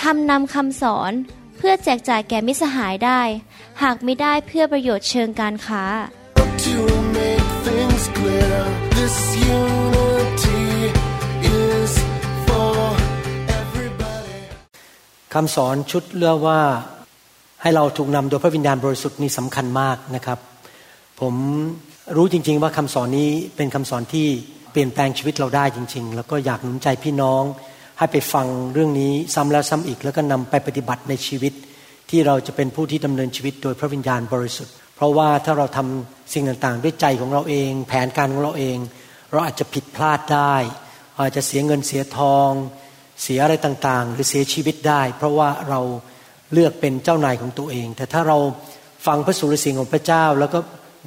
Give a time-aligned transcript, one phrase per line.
[0.00, 1.12] ทำนำคำสอน
[1.56, 3.20] เพื่อแจกจ่ายแก่มิสหายได้
[3.82, 5.84] หากไม่ได้เพื่อประโยชน์เชิงการค้า
[6.66, 6.78] To
[7.18, 8.58] make things clear,
[8.98, 9.16] this
[9.58, 10.64] unity
[11.62, 11.92] is
[12.46, 12.76] for
[13.60, 14.38] everybody.
[15.34, 16.60] คำสอนชุดเรื่องว่า
[17.62, 20.38] ให้เราถูกนำโดยพระวิญญาณบริสุทธิ์นี่สำคัญมากนะครับ
[21.20, 21.34] ผม
[22.16, 24.26] รู้จริง ๆ ว่าคำสอนนี้เป็นคำสอนที่
[24.72, 27.44] เปลี่ยนแปลงชีวิตเราได้จริง ๆ แล้วก็อยากหนุนใจพี่น้อง
[27.98, 31.52] ให้ไปฟังเรื่องนี้ซ้ำแล้วซ้ำอีก แล้วก็นำไปปฏิบัติในชีวิต
[32.10, 38.76] ที่เราจะเป็นผู้ที่ดำเนินชีวิตโดยพระวิญญาณบริสุทธิ์ เพราะว่าถ้าเราทำสิ่งต่างๆ ด้วยใจของเราเอง แผนการของเราเอง
[39.30, 40.54] เราอาจจะผิดพลาดได้
[41.18, 42.50] อาจจะเสียเงินเสียทอง
[43.22, 45.80] เสียอะไรต่างๆ หรือเสียชีวิตได้ เพราะว่าเรา
[46.52, 48.38] เลือกเป็นเจ้านายของตัวเอง แต่ถ้าเรา
[49.06, 50.58] ฟังพระสุรเสียงของพระเจ้า แล้วก็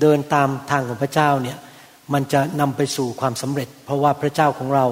[0.01, 1.57] เดินตามทางของพระเจ้าเนี่ย
[2.13, 4.85] มันจะนำไปสู่ความสำเร็จ เพราะว่าพระเจ้าของเรา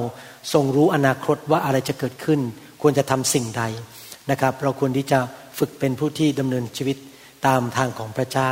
[0.54, 2.40] ทรงรู้อนาคตว่าอะไรจะเกิดขึ้น
[2.82, 3.64] ควรจะทำสิ่งใด
[4.32, 5.20] นะครับ เราควรที่จะ
[5.60, 6.98] ฝึกเป็นผู้ที่ดำเนินชีวิต
[7.48, 8.52] ตามทางของพระเจ้า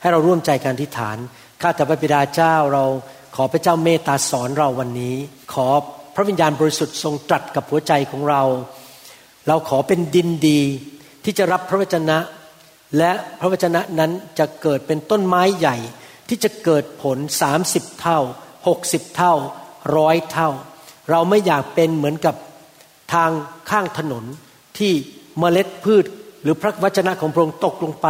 [0.00, 1.18] ให้เราร่วมใจกันที่ฐาน
[1.60, 2.84] ข้าแต่พระบิดาเจ้าเรา
[3.36, 5.16] ขอพระเจ้าเมตตาสอนเราวันนี้
[5.54, 5.68] ขอ
[6.14, 8.42] พระวิญญาณบริสุทธิ์ทรงตรัสกับหัวใจของเรา
[9.48, 10.60] เราขอเป็นดินดี
[11.24, 12.18] ที่จะรับพระวจนะ
[12.98, 15.76] และพระวจนะนั้นจะเกิดเป็นต้นไม้ใหญ่
[16.28, 17.18] ที่จะเกิดผล
[17.58, 18.20] 30เท่า
[18.66, 19.34] 60เท่า
[19.96, 20.50] ร้อยเท่า
[21.10, 22.34] เราไม่อยากเป็นเหมือนกับ
[23.12, 23.30] ทาง
[23.70, 24.24] ข้างถนน
[24.78, 24.92] ที่
[25.38, 26.04] เมล็ดพืช
[26.42, 28.08] หรือพระวจนะของพระองค์ตกลงไป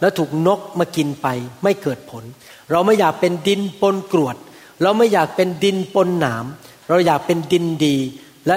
[0.00, 1.26] แล้วถูกนกมากินไป
[1.62, 2.24] ไม่เกิดผล
[2.72, 4.36] เราไม่อยากเป็นดินปนกรวด
[4.82, 6.44] เราไม่อยากเป็นดินปนหนาม
[6.88, 7.96] เราอยากเป็นดินดี
[8.46, 8.56] และ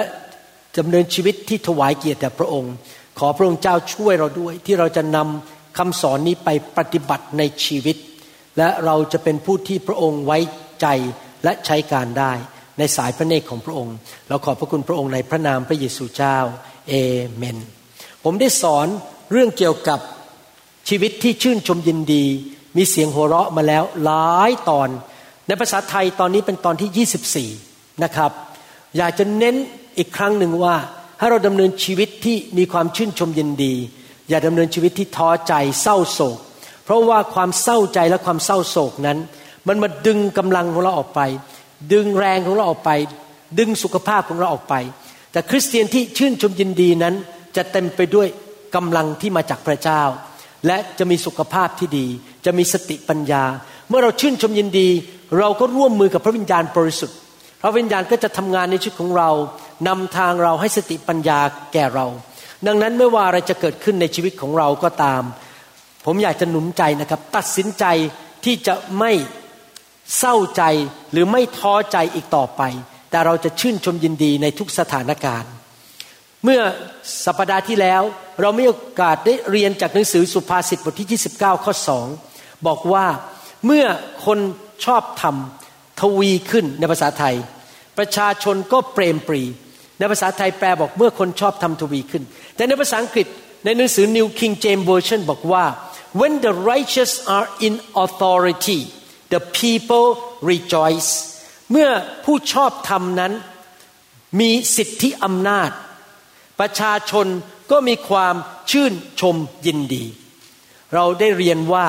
[0.78, 2.74] ดำเนินชีวิตที่ถวายเกียรติแด่พระองค์
[3.18, 7.96] ขอพระองค์เจ้าช่วยเราด้วย ที่เราจะนำคำสอนนี้ไปปฏิบัติในชีวิต
[8.58, 10.38] และเราจะเป็นผู้ที่พระองค์ไว้
[10.82, 10.86] ใจ
[11.44, 12.32] และใช้การได้
[12.78, 13.96] ในสายพระเนตรของพระองค์
[14.28, 16.38] เราขอบพระคุณพระองค์ในพระนามพระเยซูเจ้า
[16.88, 16.94] เอ
[17.36, 17.56] เมน
[18.24, 18.86] ผมได้สอน
[19.32, 20.00] เรื่องเกี่ยวกับ
[20.88, 22.24] ชีวิตที่ชื่นชมยินดี
[22.76, 24.88] มีเสียงหัวเราะมาแล้วหลายตอน
[25.46, 28.30] ในภาษาไทยตอนนี้เป็นตอนที่ 24 นะครับ
[28.96, 29.54] อยากจะเน้น
[29.98, 30.74] อีกครั้งหนึ่งว่า
[31.18, 33.74] ให้เราดำเนินชีวิตที่มีความชื่นชมยินดี
[34.28, 36.38] อย่าดำเนินชีวิตที่ท้อใจเศร้าโศก
[36.84, 39.18] เพราะว่าความเศร้าใจและความเศร้าโศกนั้น
[39.68, 41.20] มันมาดึงกำลังของเราออกไป
[41.92, 42.90] ดึงแรงของเราออกไป
[43.58, 44.74] ดึงสุขภาพของเราออกไป
[45.32, 47.14] แต่คริสเตียนที่ชื่นชมยินดีนั้น
[47.56, 48.28] จะเต็มไปด้วย
[48.74, 50.02] กำลังที่มาจากพระเจ้า
[50.66, 52.06] และจะมีสุขภาพที่ดี
[52.44, 53.44] จะมีสติปัญญา
[53.88, 54.88] เมื่อเราชื่นชมยินดี
[55.38, 57.16] เราก็ร่วมมือกับพระวิญญาณบริสุทธิ์
[57.62, 59.30] พระวิญญาณก็จะทำงานในชีวิตของเรา
[59.88, 61.38] นำทางเราให้สติปัญญา
[61.72, 62.06] แก่เรา
[62.66, 65.22] ดังนั้นไม่ว่าอะไรจะเกิดขึ้นในชีวิตของเราก็ตาม
[66.04, 67.84] ผมอยากจะหนุนใจนะครับ ตัดสินใจ
[68.44, 69.12] ที่จะไม่
[70.18, 70.62] เศร้าใจ
[71.12, 72.62] หรือไม่ท้อใจอีกต่อไป
[73.10, 75.50] แต่เราจะชื่นชมยินดีในทุกสถานการณ์
[76.44, 76.60] เมื่อ
[77.24, 78.02] สัปดาห์ที่แล้ว
[78.40, 81.74] เรามีโอกาสได้เรียนจากหนังสือสุภาษิตบทที่ 29 ข้อ
[82.18, 83.06] 2 บอกว่า
[83.66, 83.86] เมื่อ
[84.26, 84.38] คน
[84.84, 87.34] ชอบทำทวีขึ้นในภาษาไทย
[87.98, 89.42] ประชาชนก็เปรมปรี
[89.98, 92.22] ในภาษาไทยแปลบอกเมื่อคนชอบทำทวีขึ้น
[92.56, 93.26] แต่ในภาษาอังกฤษ
[93.64, 95.64] ในหนังสือ New King James Version บอกว่า
[96.20, 98.80] when the righteous are in authority
[99.32, 100.06] the people
[100.50, 101.10] rejoice
[101.70, 101.90] เมื่อ
[102.24, 103.32] ผู้ชอบธรรมนั้น
[104.40, 105.70] มีสิทธิอำนาจ
[106.60, 107.26] ประชาชน
[107.70, 108.34] ก็มีความ
[108.70, 109.36] ชื่นชม
[109.66, 110.04] ยินดี
[110.94, 111.86] เราได้เรียนว่า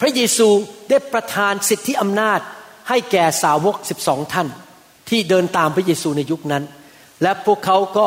[0.00, 0.48] พระเยซู
[0.88, 2.40] ได้ประทานสิทธิอำนาจ
[2.88, 4.48] ให้แก่สาวก12ท่าน
[5.08, 6.64] ที่เดินตามพระเยซูในยุคนั้น
[7.22, 8.06] และพวกเขาก็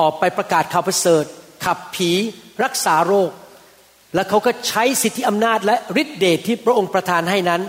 [0.00, 1.24] ออกไปประกาศข่าวประเสริฐ
[1.64, 2.10] ขับผี
[2.64, 3.30] รักษาโรค
[4.14, 7.62] และเขาก็ใช้สิทธิอำนาจและฤทธิเดชที่พระองค์ประทานให้นั้น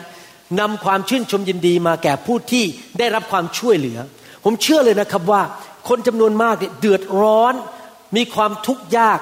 [0.59, 2.65] นำความชื่นชมยินดีมาแก่ผู้ที่
[2.99, 3.99] ได้รับความช่วยเหลือ
[4.43, 5.41] ผมเชื่อเลยนะครับว่า
[5.89, 7.53] คนจำนวนมากเนี่ยเดือดร้อน
[8.15, 9.19] มีความทุกข์ยาก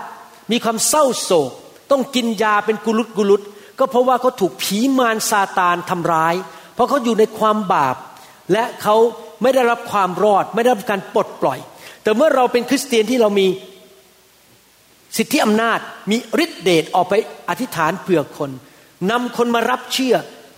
[0.51, 1.51] มีความเศร้าโศก
[1.92, 3.42] ต้องกินยาเป็นกุลุตกุลุต
[3.80, 6.36] ก็เพราะว่าเขาถูกผีมารซาตานทำร้าย
[6.74, 7.95] เพราะเขาอยู่ในความบาป
[8.54, 8.95] และเขา
[9.42, 11.60] ไม่ได้รับความรอด ไม่ได้รับการปลดปล่อย
[12.04, 13.48] แต่เมื่อเราเป็นคริสเตียนที่เรามี
[15.17, 15.79] สิทธิอำนาจ
[16.11, 17.13] มีฤทธิเดชออกไป
[17.50, 18.51] อธิษฐานเผื่อคน
[19.11, 20.15] นำคนมารับเชื่อ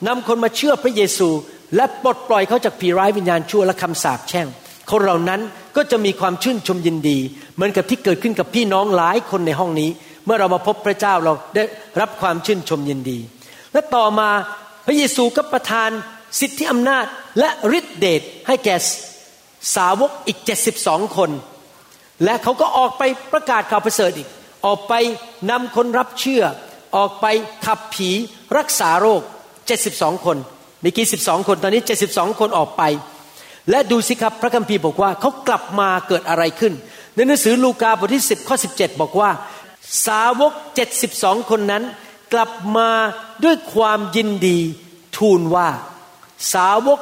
[0.08, 1.30] นำคนมาเชื่อพระเยซู
[1.76, 4.48] และปลดปล่อยเขาจากผีร้ายวิญญาณชั่วและคำสาปแช่ง
[4.92, 5.42] คนเหล่านั้น
[5.76, 7.18] ก็จะมีความชื่นชมยินดี
[7.56, 9.90] เหมือนกับที่เกิดขึ้นกับพี่น้องหลายคนในห้องนี้
[10.26, 11.64] เมื่อเรามาพบพระเจ้าเราได้
[12.02, 13.18] รับความชื่นชมยินดี
[13.74, 14.30] และต่อมา
[14.86, 15.90] พระเยซูก็ประทาน
[16.40, 17.06] สิทธิอำนาจ
[17.40, 18.76] และฤทธิเดชให้แก่
[19.76, 20.40] สาวกอีก
[20.78, 21.30] 72 คน
[22.24, 23.04] และเขาก็ออกไป
[23.34, 24.30] ประกาศข่าวประเสริฐอีก
[24.66, 24.94] ออกไป
[25.50, 26.44] นำคนรับเชื่อ
[26.98, 27.26] ออกไป
[27.66, 28.10] ขับผี
[28.58, 29.22] รักษาโรค
[29.72, 30.38] 72 คน
[30.82, 32.84] เมื่อกี้12 คนตอนนี้ 72 คนออกไป
[33.70, 36.74] และดูสิครับพระคัมภีร์บอกว่าเขากลับมาเกิดอะไรขึ้น
[37.16, 39.30] ในหนังสือลูกาบทที่ 10 ข้อ 17 บอกว่า
[40.08, 40.54] สาวก
[41.02, 41.84] 72 คนนั้น
[42.34, 42.90] กลับมา
[43.44, 44.60] ด้วยความยินดี
[45.18, 45.70] ทูลว่า
[46.54, 47.00] สาวก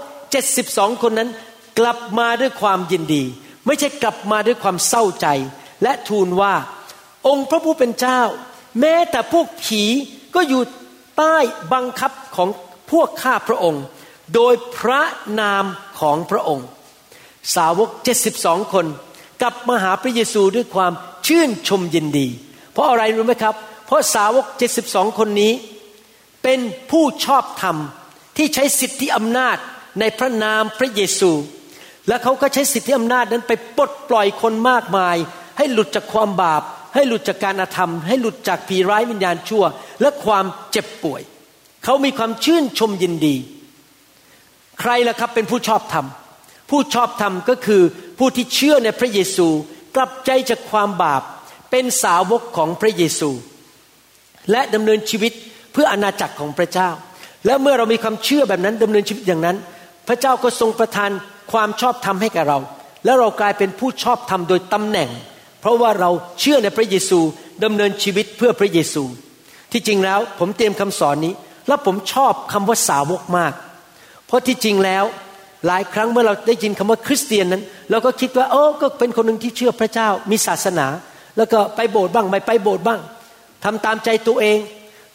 [0.50, 1.30] 72 คนนั้น
[1.80, 3.24] กลับมาด้วยความยินดี
[3.66, 5.28] ไม่ใช่กลับมาด้วยความเศร้าใจ
[5.84, 6.54] และทูลว่า
[7.28, 8.22] องค์พระผู้เป็นเจ้า
[8.80, 9.84] แม้แต่พวกผี
[10.36, 10.62] ก็อยู่
[11.18, 11.38] ใต้
[11.74, 12.50] บังคับของ
[12.92, 13.84] พวกข้าพระองค์
[14.36, 15.02] โดยพระ
[15.40, 15.66] นาม
[16.00, 16.68] ของพระองค์
[17.56, 17.90] สาวก
[18.32, 18.86] 72 คน
[19.42, 20.94] กลับมาหาพระเยซูด้วยความ
[21.28, 22.28] ชื่นชมยินดี
[22.72, 23.56] เพราะอะไรรู้ไหมครับ
[23.88, 24.46] เพราะสาวก
[24.82, 25.54] 72 คนนี้
[26.44, 26.60] เป็น
[26.92, 27.78] ผู้ชอบธรรม
[28.38, 29.58] ที่ใช้สิทธิอำนาจ
[30.00, 31.32] ในพระนามพระเยซู
[32.08, 35.18] และเขาก็ใช้สิทธิอำนาจนั้นไปปลดปล่อยคนมากมาย
[35.58, 36.64] ให้หลุดจากความบาป
[37.00, 39.64] ให้หลุดจากการอาธรรม ให้หลุดจากผีร้ายวิญญาณชั่ว
[40.02, 41.22] และความเจ็บป่วย
[41.84, 43.36] เขามีความชื่นชมยินดี
[44.80, 46.06] ใครล่ะครับเป็นผู้ชอบธรรม
[46.70, 47.82] ผู้ชอบธรรมก็คือ
[48.20, 49.48] ผู้ที่เชื่อในพระเยซู
[49.96, 51.24] กลับใจจากความบาป
[51.72, 53.30] เป็นสาวกของพระเยซู
[54.52, 55.34] และดำเนินชีวิต
[55.74, 56.90] เพื่ออาณาจักรของพระเจ้า
[57.46, 59.58] และเมื่อเรามีความเชื่อแบบนั้นดำเนินชีวิตอย่างนั้น
[60.08, 61.12] พระเจ้าก็ทรงประทาน
[61.52, 62.60] ความชอบธรรมให้แกับเรา
[63.06, 65.10] และเรากลายเป็นผู้ชอบธรรมโดยตำแหน่ง
[65.62, 66.10] เพราะว่าเรา
[66.40, 67.20] เชื่อในพระเยซู
[67.64, 69.04] ดำเนินชีวิตเพื่อพระเยซู
[69.72, 71.34] ที่จริงแล้วผมเตรียมคำสอนนี้
[71.68, 73.54] แล้วผมชอบคำว่าสาวกมาก
[74.28, 75.04] เพราะที่จริงแล้ว
[75.68, 80.88] หลายครั้งเมื่อเราได้ยินคำว่าคริสเตียนนั้น เราก็คิดว่าโอ้ก็เป็นคนหนึ่งที่เชื่อพระเจ้ามีศาสนา
[81.38, 83.00] แล้วก็ไปโบสถ์บ้างไม่ไปโบสถ์บ้าง
[83.64, 84.60] ทำตามใจตัวเอง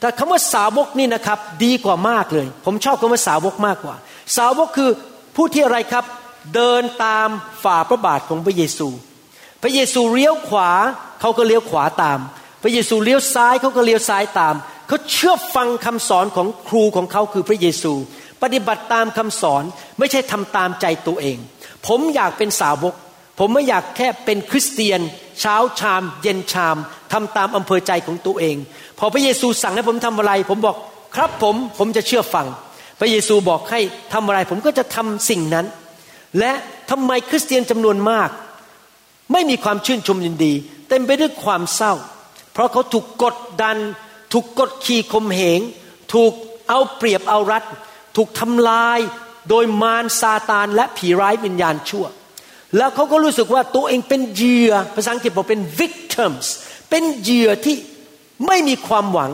[0.00, 3.96] แต่คำว่าสาวกนี่นะครับ ดีกว่ามากเลย ผมชอบคำว่าสาวกมากกว่า
[4.37, 4.91] สาวกคือ
[5.37, 6.05] ผู้ที่อะไรครับ
[6.55, 7.29] เดินตาม
[7.64, 8.88] ฝ่าพระบาทของพระเยซู
[9.66, 10.70] พระเยซูเลี้ยวขวา
[11.20, 12.19] เขาก็เลี้ยวขวาตาม
[12.62, 14.55] พระเยซูเลี้ยวซ้ายเขาก็เลี้ยวซ้ายตาม
[14.88, 17.93] เขาเชื่อฟังคำสอนของครูของเขาคือพระเยซู
[18.43, 19.62] ปฏิบัติตามคำสอน
[19.99, 21.38] ไม่ใช่ทำตามใจตัวเอง
[21.87, 22.94] ผมอยากเป็นสาวก
[23.38, 25.00] ผมไม่อยากแค่เป็นคริสเตียน
[25.40, 26.76] เช้าชาม เย็นชาม
[27.12, 28.56] ทำตามอำเภอใจของตัวเอง
[28.99, 30.76] พอพระเยซูสั่งให้ผมทำอะไร ผมบอก
[31.17, 32.46] ครับผมผมจะเชื่อฟัง
[33.00, 33.81] พระเยซูบอกให้
[34.12, 35.67] ทำอะไร ผมก็จะทำสิ่งนั้น
[36.38, 36.52] และ
[36.90, 38.31] ทำไมคริสเตียนจำนวนมาก
[39.32, 40.53] ไม่มีความชื่นชมยินดี
[40.88, 41.94] เต็มไปด้วยความเศร้า
[42.53, 43.76] เพราะเขาถูกกดดัน
[44.32, 45.61] ถูกกดขี่ข่มเหง
[46.12, 46.32] ถูก
[46.69, 47.65] เอาเปรียบเอารัด
[48.17, 48.99] ถูกทำลาย
[49.49, 52.06] โดยมารซาตานและผีร้ายวิญญาณชั่ว
[52.76, 56.47] แล้วเขาก็รู้สึกว่าตัวเองเป็นเหยื่อภาษาอังกฤษบอกเป็น victims
[56.91, 57.77] เป็นเหยื่อที่
[58.47, 59.32] ไม่มีความหวัง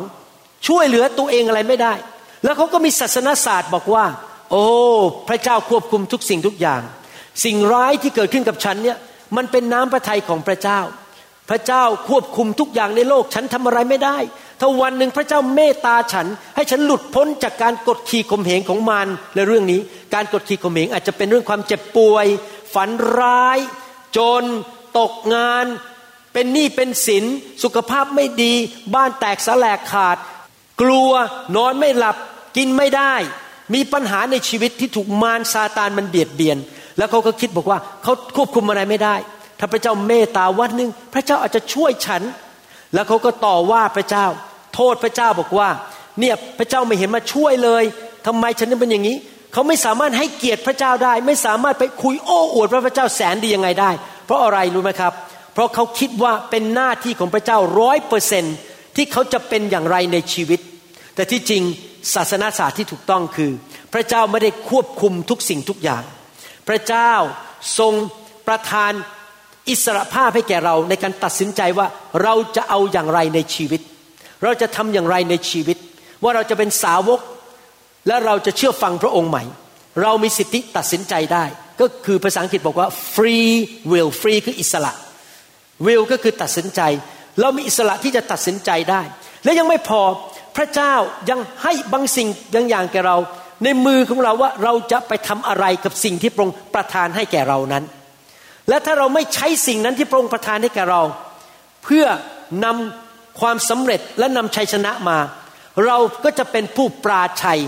[0.67, 1.95] ช่วยเหลือตัวเองอะไรไม่ได้
[2.45, 4.05] แล้วเขาก็มีศาสนศาสตร์บอกว่า
[4.51, 4.65] โอ้
[5.29, 6.83] พระเจ้าควบคุมทุกสิ่งทุกอย่าง
[7.45, 8.99] สิ่งร้ายที่เกิดขึ้นกับฉันเนี่ย
[9.37, 10.81] มันเป็นน้ำพระทัยของพระเจ้า
[11.51, 14.19] พระเจ้าควบคุมทุกอย่างในโลกฉันทำอะไรไม่ได้
[14.61, 19.81] ถ้าวันหนึ่งพระเจ้าเมตตาฉัน ให้ฉันหลุดพ้นจากการกดขี่ข่มเหงของมารในเรื่องนี้
[20.15, 22.27] การกดขี่ข่มเหงอาจจะเป็นเรื่องความเจ็บป่วย
[22.75, 23.59] ฝันร้าย
[24.17, 24.43] จน
[24.99, 25.65] ตกงาน
[26.33, 27.25] เป็นหนี้เป็นสิน
[27.63, 28.55] สุขภาพไม่ดี
[28.95, 30.17] บ้านแตกสลายขาด
[30.83, 31.11] กลัว
[31.57, 32.17] นอนไม่หลับ
[32.57, 33.15] กินไม่ได้
[33.75, 36.59] มีปัญหาในชีวิตที่ถูกมารซาตานมันเบียดเบียน
[37.01, 39.15] แล้วเขาก็คิดบอกว่าเขาควบคุมอะไรไม่ได้
[39.59, 42.23] ถ้าพระเจ้าเมตตาวันหนึ่งพระเจ้าอาจจะช่วยฉัน
[42.95, 44.27] แล้วเขาก็ต่อว่าพระเจ้า
[44.75, 45.69] โทษพระเจ้าบอกว่า
[46.21, 47.85] เนี่ยพระเจ้าไม่เห็นมาช่วยเลย
[48.27, 49.17] ทำไมฉันถึงเป็นอย่างนี้
[49.53, 53.91] เขาไม่สามารถให้เกียรติพระเจ้าได้ ไม่สามารถไปคุยโอ้อวดว่าพระเจ้าแสนดียังไงได้
[54.27, 55.13] เพราะอะไรรู้ไหมครับ
[55.55, 58.45] เพราะเขาคิดว่าเป็นหน้าที่ของพระเจ้าร้อยเปอร์เซน
[58.97, 60.61] ที่เขาจะเป็นอย่างไรในชีวิต
[61.15, 61.63] แต่ที่จริง
[62.15, 63.51] ศาสนาศาสตร์ที่ถูกต้องคือ
[63.93, 66.03] พระเจ้าไม่ได้ควบคุมทุกสิ่งทุกอย่าง
[66.71, 67.13] พระเจ้า
[67.79, 67.93] ทรง
[68.49, 68.93] ประทาน
[69.71, 71.87] อิสระภาพให้แก่เราในการตัดสินใจว่า
[72.23, 73.81] เราจะเอาอย่างไรในชีวิต
[74.45, 75.77] เราจะทำอย่างไรในชีวิต
[76.23, 77.21] ว่าเราจะเป็นสาวก
[78.07, 79.45] และเราจะเชื่อฟังพระองค์ใหม่
[80.03, 81.45] เรามีสิทธิตัดสินใจได้
[81.81, 83.51] ก็คือภาษาอังกฤษบอกว่า free
[83.91, 84.93] will free คืออิสระ
[85.87, 86.81] will ก็คือตัดสินใจ
[87.41, 89.03] เรามีอิสระที่จะตัดสินใจได้
[89.45, 90.03] และยังไม่พอ
[90.57, 90.95] พระเจ้า
[91.31, 93.17] ยังให้บางสิ่งบางอย่างแก่เรา
[93.65, 97.85] ในมือของเราว่าเราจะไปทำอะไรกับสิ่งที่พระองค์ประทานให้แก่เรานั้น
[98.69, 101.03] และถ้าเราไม่ใช้สิ่งนั้นที่พระองค์ประทานให้แก่เรา
[101.85, 102.07] เพื่อ
[102.65, 105.19] นำความสำเร็จและนำชัยชนะมา
[105.87, 107.61] เราก็จะเป็นผู้ปราชัย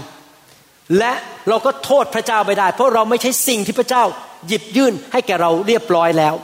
[0.99, 1.13] และ
[1.49, 4.05] เราก็โทษพระเจ้าไม่ได้ เพราะเราไม่ใช่สิ่งที่พระเจ้า
[4.47, 6.35] หยิบยื่นให้แก่เราเรียบร้อยแล้ว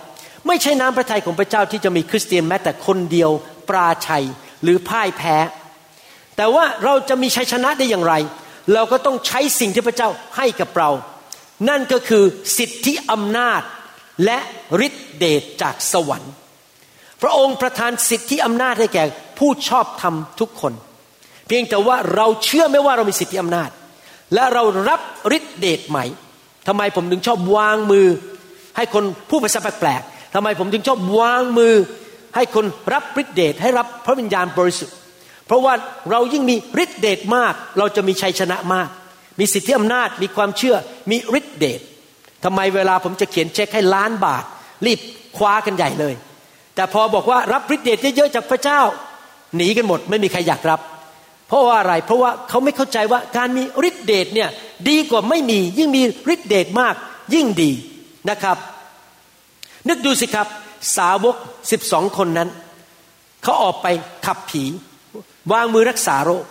[0.46, 3.30] ไม่ใช่น้ำพระทัยของพระเจ้าที่จะมีคริสเตียนแม้แต่คนเดียว
[3.68, 4.24] ปราชัย
[4.62, 5.36] หรือพ่ายแพ้
[6.36, 8.14] แต่ว่าเราจะมีชัยชนะได้อย่างไร
[8.74, 10.90] เราก็ต้องใช้สิ่งที่พระเจ้าให้กับเรา
[11.68, 12.24] นั่นก็คือ
[12.58, 13.62] สิทธิอำนาจ
[14.24, 14.38] และ
[14.86, 16.32] ฤทธิเดชจากสวรรค์
[17.22, 19.04] พระองค์ประทานสิทธิอำนาจให้แก่
[19.38, 20.72] ผู้ชอบธรรมทุกคน
[21.46, 23.70] เพียงแต่ว่าเราเชื่อไม่ว่าเรามีสิทธิอำนาจ
[24.34, 25.00] และเรารับ
[25.36, 26.04] ฤทธิเดชใหม่
[26.68, 28.06] ทำไมผมถึงชอบวางมือ
[28.76, 31.74] ให้คนผู้ภาษาแปลกๆทำไมผมถึงชอบวางมือ
[32.34, 34.96] ให้คนรับฤทธิเดชให้รับพระวิญญาณบริสุทธิ์
[35.48, 35.74] เพราะว่า
[36.10, 38.88] เรายิ่งมีฤทธิเดชมาก เราจะมีชัยชนะมาก
[39.38, 40.76] มีสิทธิอำนาจมีความเชื่อ
[41.10, 41.80] มีฤทธิเดช
[42.44, 44.44] ทำไมเวลาผมจะเขียนเช็คให้ล้านบาท
[44.86, 45.00] รีบ
[45.36, 46.14] คว้ากันใหญ่เลย
[46.74, 48.80] แต่พอบอกว่ารับฤทธิเดชเยอะๆจากพระเจ้า
[49.56, 50.80] หนีกันหมดไม่มีใครอยากรับ
[51.48, 54.48] เพราะว่าอะไรเพราะว่าเขาไม่เข้าใจว่าการมีฤทธิเดชเนี่ย
[54.88, 56.02] ดีกว่าไม่มียิ่งมี
[56.34, 56.94] ฤทธิเดชมาก
[57.34, 57.70] ยิ่งดี
[58.30, 58.56] นะครับ
[59.88, 60.46] นึกดูสิครับ
[60.96, 61.36] สาวก
[61.70, 62.48] สิบสองคนนั้น
[63.42, 63.86] เขาออกไป
[64.26, 64.64] ขับผี
[65.52, 66.44] วางมือรักษาโรค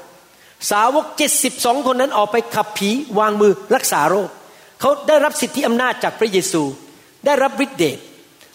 [0.72, 2.90] สาวกเจ็ดสิบสองคนนั้นออกไปขับผี
[3.20, 4.30] วางมือรักษาโรค
[4.80, 6.64] เขาได้รับสิทธิอำนาจจากพระเยซู
[7.26, 7.98] ได้รับฤทธิเดช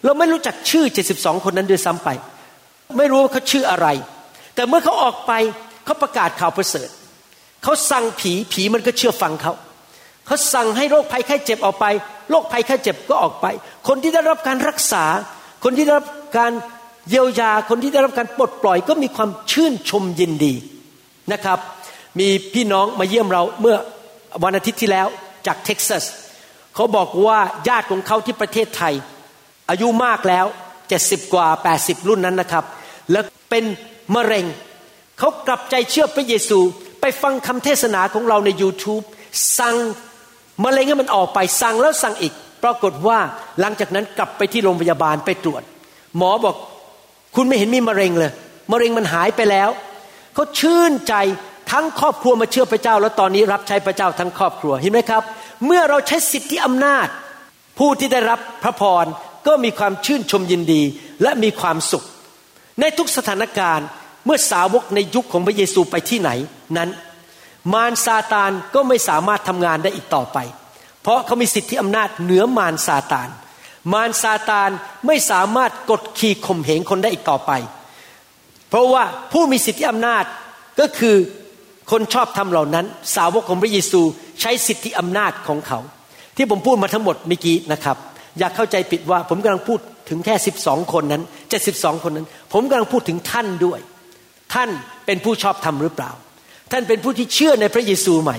[0.05, 0.85] เราไม่รู้จักชื่อ
[1.15, 2.09] 72คนนั้นด้วยซ้ำไป
[2.99, 3.87] ไม่รู้ว่าเขาชื่ออะไร
[4.55, 5.33] แต่เมื่อเขาออกไป
[5.85, 6.89] เขาประกาศข่าวประเสริฐ
[7.63, 9.53] เขาสั่งผีผีมันก็เชื่อฟังเขา
[10.27, 11.87] เขาสั่งให้โรคภัยไข้เจ็บออกไป
[12.31, 13.47] โรคภัยไข้เจ็บก็ออกไป
[13.89, 15.05] คนที่ได้รับการรักษา
[15.65, 16.07] คนที่ได้รับ
[16.39, 16.53] การ
[17.09, 20.55] เยียวยาคนที่ได้รับการปลดปล่อยก็มีความชื่นชมยินดี
[21.33, 21.59] นะครับ
[22.19, 23.77] มีพี่น้องมาเยี่ยมเราเมื่อ
[24.45, 25.07] วันอาทิตย์ที่แล้ว
[25.47, 26.05] จากเท็กซัส
[26.75, 28.95] เขาบอกว่าญาติของเขาที่ประเทศไทย
[29.71, 30.47] อายุมากแล้ว
[30.91, 31.47] 70กว่า
[31.79, 32.65] 80รุ่นนั้นนะครับ
[33.11, 33.65] แล้วเป็น
[34.15, 34.47] มะเร็ง
[35.19, 36.59] เขากลับใจเชื่อพระเยซู
[37.01, 39.05] ไปฟังคำเทศนาของเราใน YouTube
[39.59, 39.77] สั่ง
[40.65, 42.33] มะเร็งให้มันออกไปสั่งแล้วสั่งอีก
[42.63, 43.19] ปรากฏว่า
[43.61, 45.63] หลังจากนั้นกลับไปที่โรงพยาบาลไปตรวจ
[46.17, 46.57] หมอบอก
[47.35, 48.33] คุณไม่เห็นมีมะเร็งเลย
[48.73, 49.71] มะเร็งมันหายไปแล้ว
[50.35, 51.15] เขาชื่นใจ
[51.71, 55.23] ทั้งครอบครัวมาเชื่อพระเจ้า แล้วตอนนี้รับใช้พระเจ้าทั้งครอบครัวเห็นไหมครับ
[55.67, 57.09] เมื่อเราใช้สิทธิอำนาจ
[57.79, 59.05] ผู้ที่ได้รับพระพร
[59.47, 60.83] ก็มีความชื่นชมยินดี
[61.23, 62.05] และมีความสุข
[62.81, 63.87] ในทุกสถานการณ์
[64.27, 66.31] เมื่อสาวกในยุคของพระเยซูไปที่ไหน
[66.77, 66.91] นั้น
[67.73, 70.39] มารซาตานก็ไม่สามารถทำงานได้อีกต่อไป
[71.03, 73.29] เพราะเขามีสิทธิอำนาจเหนือมารซาตาน
[73.93, 74.71] มารซาตาน
[75.07, 77.51] ไม่สามารถกดขี่ข่มเหงคนได้อีกต่อไป
[78.69, 80.25] เพราะว่าผู้มีสิทธิอำนาจ
[80.81, 81.17] ก็คือ
[81.91, 82.87] คนชอบทำเหล่านั้น
[83.17, 84.01] สาวกของพระเยซู
[84.41, 85.79] ใช้สิทธิอำนาจของเขา
[86.37, 87.97] ที่ผมพูดมาทั้งหมดเมื่อกี้นะครับ
[88.39, 90.35] อย่าเข้าใจผิดว่าผมกำลังพูดถึงแค่
[90.65, 91.23] 12 คนนั้น
[91.63, 93.81] 72คนนั้น ผมกำลังพูดถึงท่านด้วย
[94.55, 94.69] ท่าน
[95.07, 96.11] เป็นผู้ชอบธรรมหรือเปล่า
[96.73, 98.33] ท่านเป็นผู้ที่เชื่อในพระเยซูไหม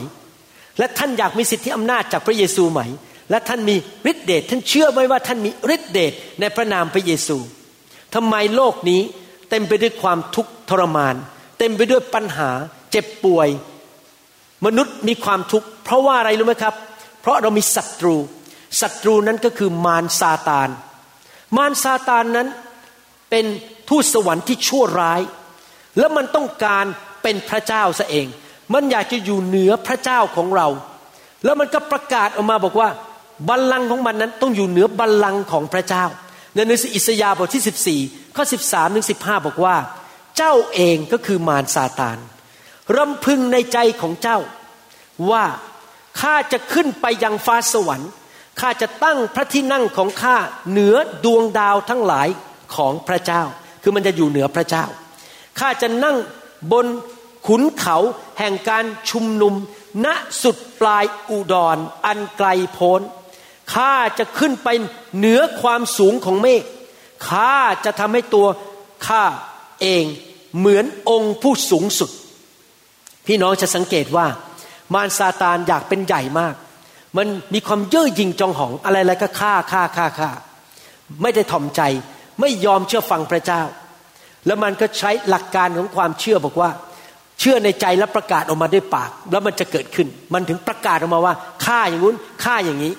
[0.80, 2.82] และท่านอยากมีสิทธิอำนาจจากพระเยซูไหม
[3.30, 3.76] และท่านมี
[4.12, 7.38] ฤทธิเดชท่านเชื่อไหมว่าท่านมีฤทธิเดชในพระนามพระเยซู
[8.16, 9.02] ทำไมโลกนี้
[9.50, 11.16] เต็มไปด้วยความทุกข์ทรมาน
[11.60, 12.50] เต็มไปด้วยปัญหา
[12.92, 13.48] เจ็บป่วย
[14.66, 16.76] มนุษย์มีความทุกข์เพราะว่าอะไรรู้ไหมครับ
[17.22, 18.16] เพราะเรามีศัตรู
[18.82, 20.70] ศัตรูนั้นก็คือมารซาตาน
[21.58, 22.48] มารซาตานนั้น
[23.30, 23.46] เป็น
[23.90, 25.22] ทูตสวรรค์ที่ชั่วร้าย
[25.98, 26.86] แล้วมันต้องการ
[27.24, 28.28] เป็นพระเจ้าซะเอง
[28.74, 30.68] มันอยากจะอยู่เหนือพระเจ้าของเรา
[31.44, 32.90] แล้วมันก็ประกาศออกมาบอกว่า
[33.50, 36.06] บัลลังก์ของมันนั้นต้องอยู่เหนือบัลลังก์ของพระเจ้า
[36.54, 39.76] ในหนังสืออิสยาห์บทที่ 14 ข้อ 13 ถึง 15 บอกว่า
[40.38, 42.18] เจ้าเองก็คือมารซาตาน
[42.96, 44.40] รำพึงในใจของเจ้า
[45.32, 45.46] ว่า
[46.20, 48.10] ข้าจะขึ้นไปยังฟ้าสวรรค์
[48.60, 50.38] ข้าจะตั้งพระที่นั่งของข้า
[50.70, 50.96] เหนือ
[51.26, 52.28] ดวงดาวทั้งหลาย
[52.76, 53.42] ของพระเจ้า
[53.82, 54.86] คือมันจะอยู่เหนือพระเจ้า
[55.60, 56.18] ข้าจะนั่ง
[56.72, 56.86] บน
[57.48, 57.98] ขุนเขา
[58.40, 59.54] แห่งการชุมนุม
[60.06, 60.08] ณ
[60.44, 63.02] สุดปลายอุดรออันไกลโพ้น
[63.74, 64.68] ข้าจะขึ้นไป
[65.18, 66.64] เหนือความสูงของเมฆ
[67.28, 67.54] ข้า
[67.86, 68.48] จะทำให้ตัว
[69.08, 69.24] ข้า
[69.82, 70.04] เอง
[70.58, 72.10] เหมือนองค์ผู้สูงสุด
[73.28, 74.28] พี่น้องจะสังเกตว่า
[74.94, 76.56] มารซาตานอยากเป็นใหญ่มาก
[77.18, 80.30] มันมีความเย่อหยิ่งจองหองอะไรอะไรก็ฆ่าฆ่าฆ่าฆ่า
[81.22, 81.82] ไม่ได้ถ่อมใจ
[82.40, 83.62] ไม่ยอมเชื่อฟังพระเจ้า
[84.46, 86.70] แล้วมันก็ใช้หลักการของความเชื่อบอกว่า
[87.40, 91.34] เชื่อในใจแล้วประกาศออกมาด้วยปาก แล้วมันจะเกิดขึ้น มันถึงประกาศออกมาว่า
[91.66, 92.94] ฆ่าอย่างนู้นฆ่าอย่างนี้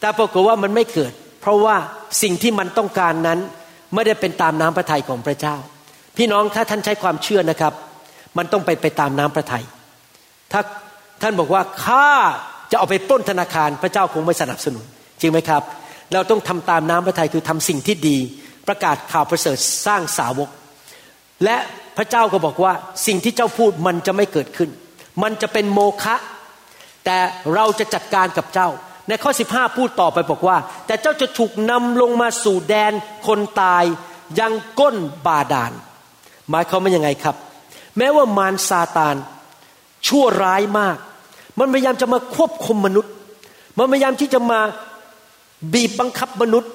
[0.00, 1.76] แต่ปรากฏว่ามันไม่เกิด เพราะว่า
[2.22, 3.38] สิ่งที่มันต้องการนั้น
[3.94, 5.56] ไม่ได้เป็นตามน้ำพระทัยของพระเจ้า
[6.16, 7.74] พี่น้องถ้าท่านใช้ความเชื่อนะครับ
[8.38, 9.64] มันต้องไปไปตามน้ำพระทัย
[10.52, 10.60] ถ้า
[11.22, 12.08] ท่านบอกว่าข้า
[12.70, 14.84] จะเอาไปปล้นธนาคารพระเจ้าคงไม่สนับสนุน
[15.20, 15.62] จริงไหมครับ
[16.12, 18.16] เราต้องทำตามน้ำพระทัยคือทำสิ่งที่ดี
[18.68, 20.48] ประกาศข่าวประเสริฐสร้างสาวก
[21.44, 21.56] และ
[21.96, 22.72] พระเจ้าก็บอกว่า
[23.06, 24.70] สิ่งที่เจ้าพูดมันจะไม่เกิดขึ้น
[25.22, 26.16] มันจะเป็นโมฆะ
[27.04, 27.18] แต่
[27.54, 28.68] เราจะจัดการกับเจ้า
[29.10, 32.92] ในข้อ 15 พูดต่อไปบอกว่า แต่เจ้าจะถูกนำลงมาสู่แดน
[33.26, 33.84] คนตาย
[34.38, 35.72] ยังก้นบาดาล
[36.50, 37.36] หมายความว่ายังไงครับ
[37.98, 39.16] แม้ว่ามารซาตาน
[40.06, 40.96] ชั่วร้ายมาก
[41.58, 43.12] มันพยายามจะมาควบคุมมนุษย์
[43.78, 44.60] มันพยายามที่จะมา
[45.72, 46.72] บีบบังคับมนุษย์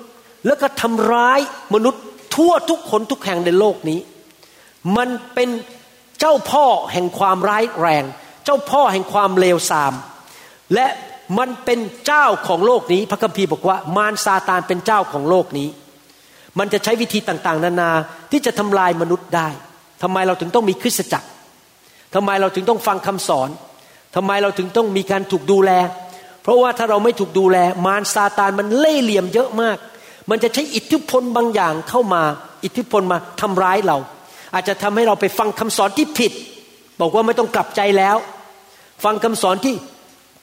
[0.48, 1.40] แล้วก็ทำร้าย
[1.74, 2.02] มนุษย์
[2.36, 4.00] ทั่วทุกคนทุกแห่งในโลกนี้
[4.98, 5.50] มันเป็น
[6.20, 8.04] เจ้าพ่อแห่งความร้ายแรง
[8.46, 9.94] เจ้าพ่อแห่งความเลวทราม
[10.74, 10.88] และ
[11.38, 15.70] มันเป็นเจ้าของโลกนี้ พระคัมภีร์บอกว่ามารซาตานเป็นเจ้าของโลกนี้
[16.60, 17.92] มันจะใช้วิธีต่างๆ นานา
[18.32, 19.48] ที่จะทำลายมนุษย์ได้
[20.02, 21.28] ทำไมเราถึงต้องมีคริสตจักร
[22.16, 23.50] ทำไมเราถึงต้องฟังคำสอน
[24.16, 25.72] ทำไมเราถึงต้องมีการถูกดูแล
[26.44, 29.78] เพราะว่าถ้าเราไม่ถูกดูแล มารซาตานมันเล่เหลี่ยมเยอะมาก
[30.30, 32.24] มันจะใช้อิทธิพลบางอย่างเข้ามา
[32.64, 33.98] อิทธิพลมาทำร้ายเรา
[34.54, 36.32] อาจจะทำให้เราไปฟังคำสอนที่ผิด
[37.02, 38.18] บอกว่าไม่ต้องกลับใจแล้ว
[39.04, 39.76] ฟังคำสอนที่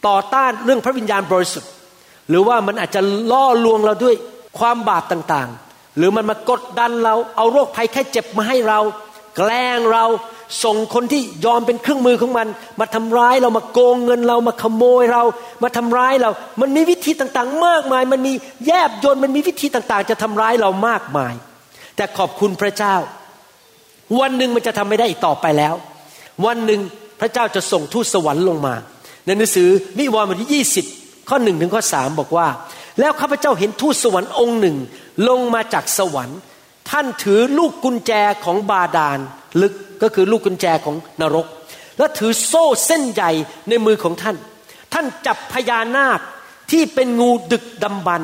[0.07, 1.71] ต่อต้านเรื่องพระวิญญาณบริสุทธิ์
[2.29, 3.01] หรือว่ามันอาจจะ
[3.33, 4.15] ล่อลวงเราด้วย
[4.59, 8.81] ความบาปต่างๆ หรือมันมากดดันเราเอาโรคภัยแค่เจ็บมาให้เรา
[9.37, 10.05] แกล้งเรา
[10.65, 12.49] ส่งคนที่ยอมเป็นเครื่องมือของมัน
[12.81, 15.23] มาทำร้ายเรามาโกงเงินเรามาขโมยเรา
[15.63, 16.31] มาทำร้ายเรา
[16.61, 18.33] มันมีวิธีต่างๆ มากมาย มันมี
[18.67, 21.35] แยบยนมันมีวิธีต่างๆ จะทำร้ายเรามากมาย
[21.97, 22.95] แต่ขอบคุณพระเจ้า
[24.21, 25.75] วันหนึ่งมันจะทำไม่ได้อีกต่อไปแล้ว
[26.47, 26.81] วันหนึ่ง
[27.21, 28.75] พระเจ้าจะส่งทูตสวรรค์ลงมา
[29.27, 32.49] ในหนังสือวิวรณ์บทที่ 20 ข้อหนึ่งถึงข้อสามบอกว่า
[33.01, 34.77] แล้วข้าพเจ้าเห็นทูตสวรรค์องค์หนึ่ง
[35.29, 36.39] ลงมาจากสวรรค์
[36.91, 38.13] ท่านถือลูกกุญแจ
[38.45, 39.19] ของบาดาล
[39.63, 41.47] ลึกก็คือลูกกุญแจของนรก
[41.99, 43.31] และถือโซ่เส้นใหญ่
[43.69, 44.37] ในมือของท่าน
[44.93, 46.21] ท่านจับพญานาค
[46.71, 48.23] ที่เป็นงูดึกดำบรร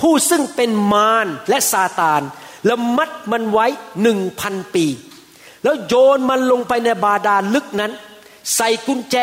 [0.00, 2.22] ผู้ซึ่งเป็นมารและซาตาน
[2.66, 3.66] แล้วมัดมันไว้
[4.02, 4.86] หนึ่งพันปี
[5.62, 7.92] แล้วโยนมันลงไปในบาดาลลึกนั้น
[8.54, 9.16] ใส่กุญแจ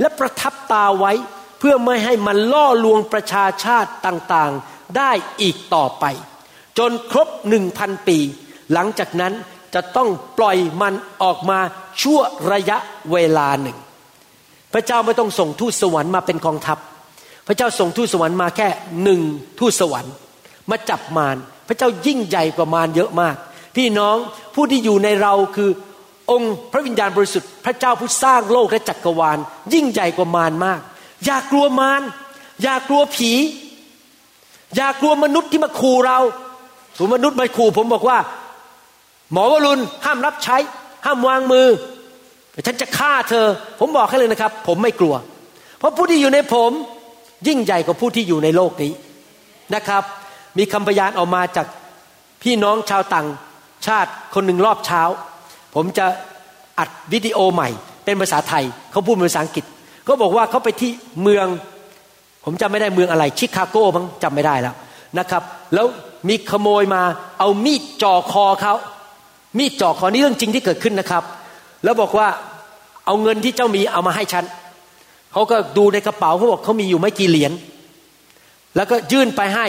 [0.00, 1.12] และประทับตาไว้
[1.58, 5.10] เพื่อไม่ให้มันล่อลวงประชาชาติต่างๆ ได้
[5.42, 6.04] อีกต่อไป
[6.78, 8.18] จนครบหนึ่งพันปี
[8.72, 9.32] หลังจากนั้น
[9.74, 10.08] จะต้อง
[10.38, 11.58] ปล่อยมันออกมา
[12.00, 12.20] ชั่ว
[12.52, 12.78] ระยะ
[13.12, 13.78] เวลาหนึ่ง
[14.72, 16.78] พระเจ้าไม่ต้องส่งทูตสวรรค์มาเป็นกองทัพ
[17.46, 18.68] พระเจ้าส่งทูตสวรรค์มาแค่
[19.02, 19.20] หนึ่ง
[19.58, 20.14] ทูตสวรรค์
[20.70, 21.36] มาจับมาร
[21.68, 23.36] พระเจ้ายิ่งใหญ่กว่ามารเยอะมาก
[23.76, 24.16] พี่น้อง
[24.54, 25.70] ผู้ที่อยู่ในเราคือ
[26.30, 29.38] องค์พระวิญญาณบริสุทธิ์พระเจ้าผู้สร้างโลกและจักรวาล
[29.74, 30.80] ยิ่งใหญ่กว่ามารมาก
[31.24, 32.02] อย่ากลัวมาร
[32.62, 33.32] อย่ากลัวผี
[34.76, 36.18] อย่ากลัวมนุษย์ที่มาขู่เรา
[36.96, 38.18] ถูมนุษย์มาขู่ผมบอกว่า
[39.32, 40.56] หมอวรุณห้ามรับใช้
[41.04, 41.66] ห้ามวางมือ
[42.66, 43.46] ฉันจะฆ่าเธอ
[43.80, 45.14] ผมบอกให้เลยนะครับ ผมไม่กลัว
[45.78, 46.72] เพราะผู้ที่อยู่ในผม
[47.48, 48.92] ยิ่งใหญ่กว่าผู้ที่อยู่ในโลกนี้
[49.74, 50.02] นะครับ
[50.58, 51.66] มีคำพยานออกมาจาก
[52.42, 53.28] พี่น้องชาวต่าง
[53.86, 55.02] ชาติคนหนึ่งรอบเช้า
[55.80, 56.06] ผมจะ
[56.78, 57.68] อัดวิดีโอใหม่
[58.04, 59.64] เป็นภาษาไทยเขาพูดเป็นภาษาอังกฤษ
[60.04, 60.90] เขาบอกว่าเขาไปที่
[61.22, 61.46] เมือง
[62.44, 64.74] ผมจำไม่ได้เมืองอะไร ชิคาโกมั้งจำไม่ได้แล้ว
[65.18, 65.42] นะครับ
[65.74, 65.86] แล้ว
[66.28, 67.02] มีขโมยมา
[67.38, 68.74] เอามีดจ่อคอเขา
[69.58, 71.22] มีดจ่อคอนี่เรื่องจริงที่เกิดขึ้นนะครับ
[71.84, 72.28] แล้วบอกว่า
[73.06, 74.44] เอาเงินที่เจ้ามีเอามาให้ฉัน
[75.32, 77.52] เขาก็ดูในกระเป๋าเขาบอกเขามีอยู่ไม่กี่เหรียญ
[78.76, 79.66] แล้วก็ยื่นไปให้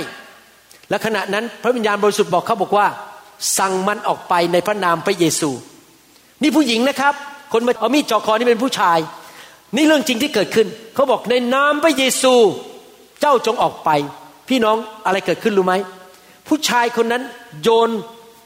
[0.90, 2.88] และขณะนั้นพระวิญญาณบริสุทธิ์บอกเขาบอกว่า
[3.58, 5.52] สั่งมันออกไปในพระนามพระเยซู
[6.42, 7.14] นี่ผู้หญิงนะครับ
[7.54, 9.00] คนมาเอามีดจ่อคอนี่เป็นผู้ชาย
[9.76, 12.34] นี่เรื่องจริงที่เกิดขึ้น เขาบอกในนามพระเยซู
[13.22, 13.90] เจ้าจงออกไป
[14.50, 15.74] พี่น้องอะไรเกิดขึ้นรู้ไหม
[16.48, 17.24] ผู้ชายคนนั้น
[17.64, 17.90] โยน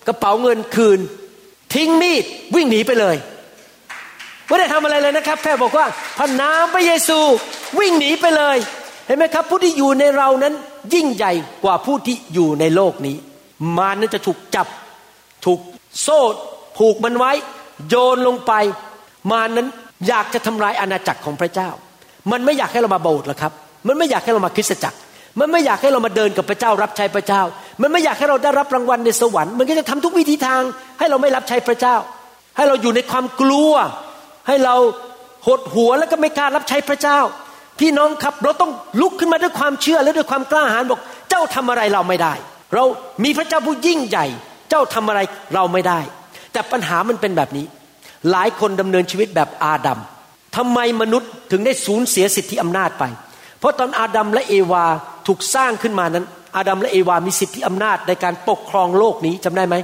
[0.08, 0.99] กระเป๋าเงินคืน
[1.73, 2.23] ทิ้งมีด
[2.56, 3.15] วิ่งหนีไปเลย
[4.47, 5.86] ไม่ได้ทำอะไรเลยนะครับ แค่บอกว่า
[6.17, 7.19] พระนามพระเยซู
[7.79, 8.58] วิ่งหนีไปเลย
[9.08, 10.53] เห็นไหมครับ ผู้ที่อยู่ในเรานั้น
[10.93, 13.15] ยิ่งใหญ่กว่าผู้ที่อยู่ในโลกนี้
[13.77, 14.67] มารนั้นจะถูกจับ
[15.45, 15.60] ถูก
[16.01, 16.19] โซ่
[16.77, 17.32] ผูกมันไว้
[17.89, 18.53] โยนลงไป
[19.31, 19.67] มานั้น
[20.07, 21.69] อยากจะทำลายอาณาจักรของพระเจ้า
[22.31, 23.53] มันไม่อยากให้เรามาโบสถ์หรอกครับ
[23.88, 24.97] มันไม่อยากให้เรามาคริสตจักร
[25.39, 27.41] มันไม่อยากให้เรามาเดินกับพระเจ้ารับใช้พระเจ้า
[27.81, 30.62] มันไม่อยากให้เราได้รับรางวัลในสวรรค์ มันก็จะทำทุกวิธีทาง
[30.99, 31.95] ให้เราไม่รับใช้พระเจ้า
[32.57, 33.73] ให้เราอยู่ในความกลัว
[34.47, 34.75] ให้เรา
[35.47, 37.19] หดหัวแล้วก็ไม่กล้ารับใช้พระเจ้า
[37.79, 42.33] พี่น้องครับเราต้องลุกขึ้นมาด้วยความเชื่อและด้วยความกล้าหาญบอก เจ้าทำอะไรเราไม่ได้
[42.75, 42.83] เรา
[43.23, 44.25] มีพระเจ้าผู้ยิ่งใหญ่
[44.69, 45.19] เจ้าทำอะไร
[45.55, 45.99] เราไม่ได้
[46.53, 47.65] แต่ปัญหามันเป็นแบบนี้
[48.31, 49.99] หลายคนดำเนินชีวิตแบบอาดัม
[50.55, 53.03] ทำไมมนุษย์ถึงได้สูญเสียสิทธิอำนาจไป
[53.59, 54.85] เพราะตอนอาดัมและเอวา
[55.27, 59.75] ถูกสร้างขึ้นมานั้น อาดัมและเอวามีสิทธิอำนาจในการปกครองโลกนี้จำได้ไหม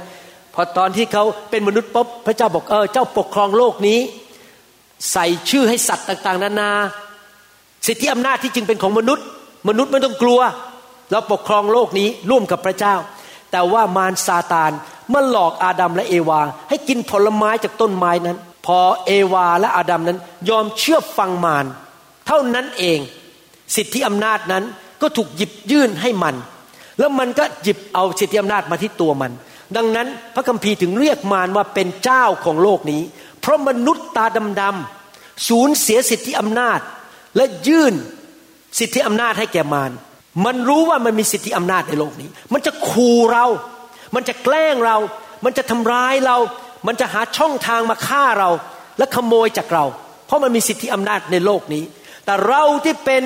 [0.54, 3.98] พอตอนที่เขาเป็นมนุษย์ปุ๊บพระเจ้าบอกเออเจ้าปกครองโลกนี้
[5.12, 6.70] ใส่ชื่อให้สัตว์ต่างๆ นานา
[7.86, 9.26] สิทธิอำนาจที่จึงเป็นของมนุษย์
[9.68, 10.40] มนุษย์ไม่ต้องกลัว
[11.10, 12.94] เราปกครองโลกนี้ร่วมกับพระเจ้า
[13.50, 14.72] แต่ว่ามารซาตาน
[15.12, 21.66] มาหลอกอาดัมและเอวา ให้กินผลไม้จากต้นไม้นั้น พอเอวาและอาดัมนั้นยอมเชื่อฟังมาร
[22.26, 22.98] เท่านั้นเอง
[23.76, 24.64] สิทธิอำนาจนั้น
[25.02, 26.34] ก็ถูกหยิบยื่นให้มัน
[26.98, 29.32] แล้วมันก็หยิบเอาสิทธิอำนาจมาที่ตัวมัน
[29.76, 33.02] ดังนั้นพระคัมภีร์ถึงเรียกมารว่าเป็นเจ้าของโลกนี้
[33.40, 34.26] เพราะมนุษย์ตา
[34.60, 36.80] ดำๆสูญเสียสิทธิอำนาจ
[37.36, 37.94] และยื่น
[38.78, 39.90] สิทธิอำนาจให้แก่มาร
[40.44, 43.46] มันรู้ว่ามันมีสิทธิอำนาจในโลกนี้ มันจะขู่เรา
[44.14, 44.96] มันจะแกล้งเรา
[45.44, 46.36] มันจะทำร้ายเรา
[46.86, 48.50] มันจะหาช่องทางมาฆ่าเรา
[48.98, 49.84] และขโมยจากเรา
[50.26, 51.84] เพราะมันมีสิทธิอำนาจในโลกนี้
[52.24, 53.22] แต่เราที่เป็น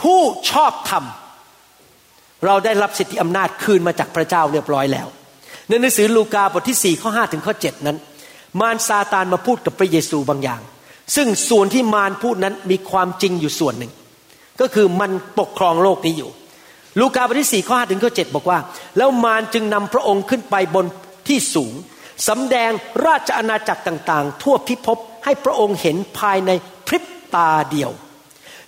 [0.00, 1.04] ผู้ชอบธรรม
[2.46, 5.06] เราได้รับสิทธิอำนาจคืนมาจากพระเจ้าเรียบร้อยแล้ว
[5.68, 7.96] ในหนังสือลูกาบทที่4ข้อ5ถึงข้อ7นั้น
[8.60, 10.60] มารซาตานมาพูดกับพระเยซูบางอย่าง
[11.16, 13.92] ซึ่งส่วนที่มารพูดนั้นมีความจริงอยู่ส่วนหนึ่ง
[14.60, 16.30] ก็คือมันปกครองโลกนี้อยู่
[17.00, 18.58] ลูกาบทที่4ข้อ5ถึงข้อ7บอกว่า
[18.96, 20.86] แล้วมารจึงนำพระองค์ขึ้นไปบน
[21.28, 21.74] ที่สูง
[22.28, 22.70] สำแดง
[23.06, 26.50] ราชอาณาจักรต่าง ๆ ทั่วพิภพให้พระองค์เห็นภายใน
[26.86, 27.90] พริบตาเดียว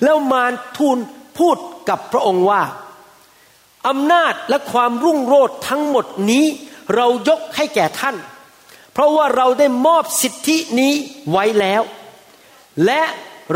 [0.05, 0.99] แล้วมารทูล
[1.39, 1.57] พูด
[1.89, 2.63] กับพระองค์ว่า
[3.89, 6.45] อำนาจและความรุ่งโรจน์ทั้งหมดนี้
[6.95, 8.17] เรายกให้แก่ท่าน
[8.93, 10.93] เพราะว่าเราได้มอบสิทธินี้
[11.31, 11.83] ไว้แล้ว
[12.87, 13.03] และ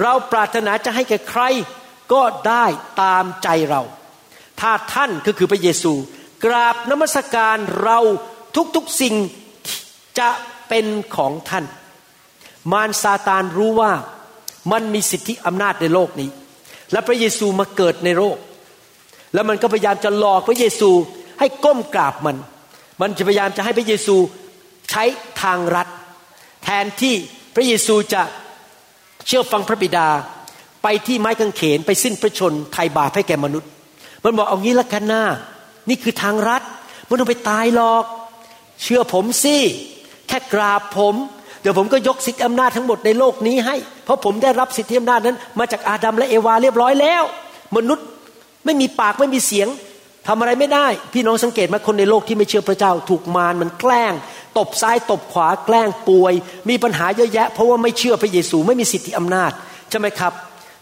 [0.00, 1.42] เราปรารถนาจะให้แก่ใคร
[2.12, 2.64] ก็ได้
[3.02, 3.82] ตามใจเรา
[4.60, 5.92] ถ้าท่านก็คือพระเยซู
[6.44, 7.98] กราบนมัสการเรา
[8.76, 9.14] ทุกๆสิ่ง
[10.18, 10.28] จะ
[10.68, 11.64] เป็นของท่าน
[12.72, 13.92] มารซาตานรู้ว่า
[14.72, 16.30] มันมีสิทธิอำนาจในโลกนี้
[16.92, 18.36] และพระเยซูมาเกิดในโลก
[19.34, 20.90] แล้วมันก็พยายามจะหลอกพระเยซู
[21.40, 22.36] ให้ก้มกราบมัน
[23.00, 24.16] มันจะพยายามจะให้พระเยซู
[24.90, 25.04] ใช้
[25.42, 25.88] ทางรัด
[26.64, 27.14] แทนที่
[27.54, 28.22] พระเยซูจะ
[29.26, 30.08] เชื่อฟังพระบิดา
[30.82, 33.68] ไปที่ไม้กางเขนไปสิ้นพระชนไถ่บาปให้แก่มนุษย์
[34.24, 35.22] มันบอกเอางี้ละกันนะ
[35.88, 36.62] นี่คือทางรัด
[37.06, 38.04] ไม่ต้องไปตายหรอก
[38.82, 39.56] เชื่อผมสิ
[40.28, 41.14] แค่กราบผม
[41.60, 47.22] เดี๋ยวผมก็ยกสิทธิอำนาจทั้งหมดในโลกนี้ให้ เพราะผมได้รับสิทธิอำนาจนั้น มาจากอาดัมและเอวาเรียบร้อยแล้ว
[47.76, 48.06] มนุษย์
[48.64, 49.68] ไม่มีปากไม่มีเสียง
[50.26, 54.12] ทำอะไรไม่ได้ พี่น้องสังเกตไหมคนในโลกที่ไม่เชื่อพระเจ้า ถูกมารมันแกล้ง
[54.58, 56.32] ตบซ้ายตบขวาแกล้งป่วย
[56.68, 59.52] มีปัญหาเยอะแยะ เพราะว่าไม่เชื่อพระเยซูไม่มีสิทธิอำนาจ
[59.90, 60.32] ใช่ไหมครับ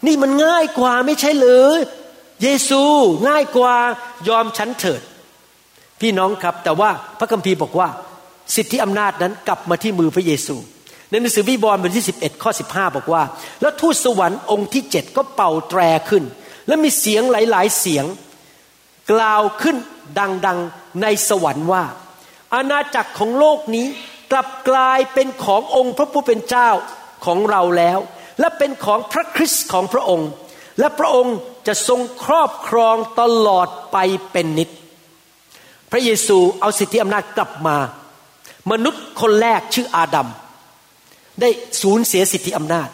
[0.05, 1.69] นี่มันง่ายกว่าไม่ใช่หรือ
[2.41, 2.81] เยซู
[3.27, 3.75] ง่ายกว่า
[4.29, 5.01] ยอมฉันเถิด
[6.01, 7.89] พี่น้องครับแต่ว่าพระคัมภีร์บอกว่า
[8.55, 10.55] สิทธิอำนาจนั้นกลับมาที่มือพระเยซู
[11.09, 13.23] ในหนังสือวิบรณ์บทที่ 11 ข้อ 15 บอกว่า
[13.61, 16.23] แล้วทูตสวรรค์องค์ที่เจ็ดก็เป่าแตรขึ้น
[16.67, 18.05] แล้วมีเสียงหลาย ๆ เสียง
[19.11, 19.77] กล่าวขึ้น
[20.19, 21.83] ดัง ๆ ในสวรรค์ว่า
[22.53, 23.87] อาณาจักรของโลกนี้
[24.31, 26.69] กลับกลายเป็นขององค์พระผู้เป็นเจ้า
[27.25, 27.99] ของเราแล้ว
[28.39, 30.29] และเป็นของพระคริสต์ของพระองค์
[30.79, 31.35] และพระองค์
[31.67, 33.97] จะทรงครอบครองตลอดไป
[34.31, 34.69] เป็นนิจ
[35.91, 37.77] พระเยซูเอาสิทธิอำนาจกลับมา
[38.71, 40.27] มนุษย์คนแรกชื่ออาดัม
[41.41, 41.49] ได้
[41.81, 42.89] สูญเสียสิทธิอำนาจ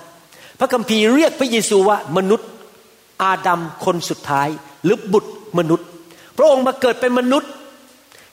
[0.60, 2.50] พระคัมภีร์เรียกพระเยซูว่ามนุษย์
[3.23, 4.47] อาดัมคนสุดท้าย
[4.84, 5.88] หรือบุตรมนุษย์
[6.38, 7.52] พระองค์มาเกิดเป็นมนุษย์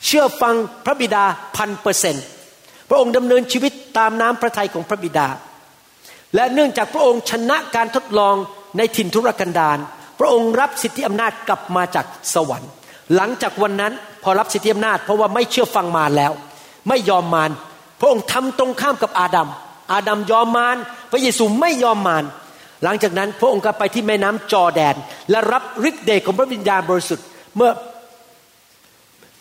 [0.06, 1.24] เชื่อฟังพระบิดา
[1.56, 2.26] พันเปอร์เซนต์
[2.88, 5.28] พระองค์ดำเนินชีวิตตามน้ำพระทัยของพระบิดา
[6.34, 8.34] และเนื่องจากพระองค์ชนะการทดลอง
[8.78, 9.78] ในถิ่นทุรกันดาร
[10.18, 12.70] พระองค์รับสิทธิอำนาจกลับมาจากสวรรค์
[13.14, 13.92] หลังจากวันนั้น
[14.22, 16.32] พอรับสิทธิอำนาจเพราะว่าไม่เชื่อฟังมารแล้ว
[16.88, 17.50] ไม่ยอมมาร
[18.00, 19.48] พระองค์ทำตรงข้ามกับอาดัม
[19.92, 20.76] อาดัมยอมมาร
[21.12, 22.24] พระเยซูไม่ยอมมาร
[22.84, 24.94] หลังจากนั้นพระองค์ก็ไปที่แม่น้ำจอแดน
[25.30, 27.24] และรับฤทธิ์เดชของพระวิญญาณบริสุทธิ์
[27.56, 27.70] เมื่อ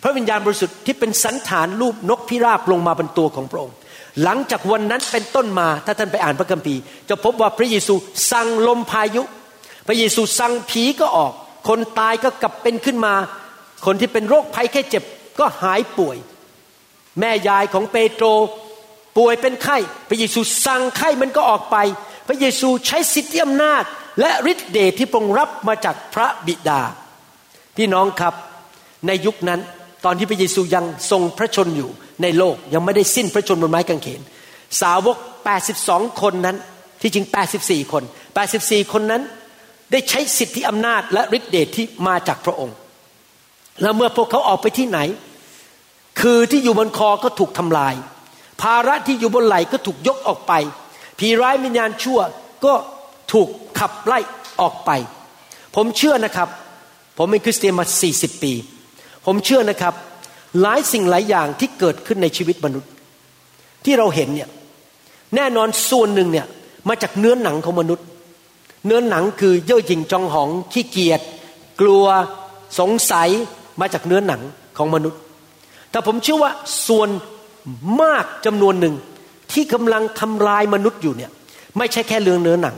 [0.04, 3.76] พระวิญญาณบริสุทธิ์ที่เป็นสันฐานรูปนกพิราบลงมาบนตัวของพระองค์
[4.23, 7.93] หลังจากวันนั้นเป็นต้นมาถ้าท่านไปอ่านพระคัมภีร์ จะพบว่าพระเยซู
[8.32, 9.23] สั่งลมพายุ
[9.88, 11.34] พระเยซูสั่งผีก็ออก
[11.67, 13.13] คนตายก็กลับเป็นขึ้นมา
[13.86, 15.04] คนที่เป็นโรคภัยแค่เจ็บ
[15.39, 16.17] ก็หายป่วย
[17.19, 18.26] แม่ยายของเปโตร
[19.17, 19.78] ป่วยเป็นไข้
[20.10, 21.78] พระเยซูสั่งไข้มันก็ออกไป
[22.28, 23.84] พระเยซูใช้สิทธิอำนาจ
[24.19, 26.82] และฤทธิเดชที่พรงรับมาจากพระบิดา
[27.78, 28.34] พี่น้องครับ
[29.08, 29.60] ในยุคนั้น
[30.06, 31.89] ตอนที่พระเยซูยังทรงพระชนอยู่
[32.22, 34.22] ในโลกยังไม่ได้สิ้นพระชนบนไม้กางเขน
[34.82, 35.18] สาวก
[35.70, 36.58] 82 คนนั้น
[37.02, 37.26] ที่จริง
[37.60, 38.04] 84 คน
[38.48, 39.22] 84 คนนั้น
[39.92, 42.76] ได้ใช้สิทธิอำนาจและฤทธิเดชที่มาจากพระองค์
[43.82, 45.00] แล้วเมื่อพวกเขาออกไปที่ไหน
[46.22, 47.94] คือที่อยู่บนคอก็ถูกทำลาย
[48.62, 50.54] ภาระที่อยู่บนไหล่ก็ถูกยกออกไป
[51.20, 52.20] ผีร้ายวิญญาณชั่ว
[52.66, 52.74] ก็
[53.32, 53.48] ถูก
[53.80, 54.20] ขับไล่
[54.62, 54.92] ออกไป
[55.76, 56.50] ผมเชื่อนะครับ
[57.18, 58.54] ผมเป็นคริสเตียนมา 40 ปี
[59.26, 59.94] ผมเชื่อนะครับ
[60.62, 62.90] หลายสิ่งหลายอย่างที่เกิดขึ้นในชีวิตมนุษย์
[63.86, 64.50] ที่เราเห็นเนี่ย
[65.36, 66.48] แน่นอนส่วนหนึ่งเนี่ย
[66.90, 68.06] มาจากเนื้อหนังของมนุษย์
[68.86, 71.22] เนื้อหนังคือเย่อหยิ่งจองหองขี้เกียจ
[71.82, 72.06] กลัว
[72.80, 73.30] สงสัย
[73.82, 74.42] มาจากเนื้อหนัง
[74.78, 75.20] ของมนุษย์
[75.92, 76.52] แต่ผมเชื่อว่า
[76.88, 77.10] ส่วน
[78.02, 78.96] มากจำนวนหนึ่ง
[79.52, 81.32] ที่กำลังทำลายมนุษย์อยู่เนี่ย
[81.78, 82.76] ไม่ใช่แค่เรื่องเนื้อหนัง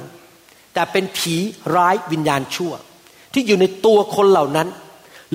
[0.73, 1.35] แต่เป็นผี
[1.75, 2.73] ร้ายวิญญาณชั่ว
[3.33, 4.67] ที่อยู่ในตัวคนเหล่านั้น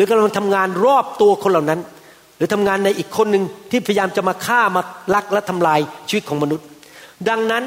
[0.01, 1.81] หรือกำลังทำงานรอบตัวคนเหล่านั้น
[2.37, 4.83] หรือทำงานในอีกคนหนึ่งที่พยายามจะมาฆ่ามา
[5.15, 6.67] ลักและทำลายชีวิตของมนุษย์
[7.29, 7.65] ดังนั้น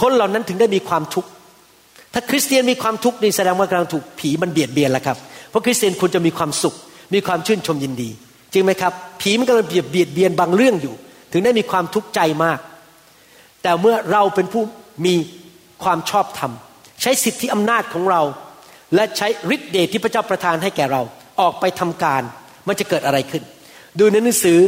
[0.00, 1.28] คนเหล่านั้นถึงได้มีความทุกข์
[2.12, 5.16] ถ้าคริสเตียนมีความทุกข์นี่แสดงว่ากำลังถูกผีมันเบียดเบียนแล้วครับ
[5.50, 6.74] เพราะคริสเตียนควรจะมีความสุข
[7.14, 8.10] มีความชื่นชมยินดี
[8.52, 10.94] จริงไหมครับ ผีมันกำลังเบียดเบียดเบียนบางเรื่องอยู่
[11.32, 12.58] ถึงได้มีความทุกข์ใจมาก
[13.62, 14.62] แต่เมื่อเราเป็นผู้
[15.06, 15.14] มี
[15.82, 16.52] ความชอบธรรม
[17.02, 18.22] ใช้สิทธิอำนาจของเรา
[18.94, 21.02] และใช้ฤทธิ์เดชที่พระเจ้าประทานให้แก่เรา
[21.40, 22.22] ออกไปทำการ
[22.68, 23.42] มันจะเกิดอะไรขึ้น
[23.98, 24.58] ดูในหนังสือ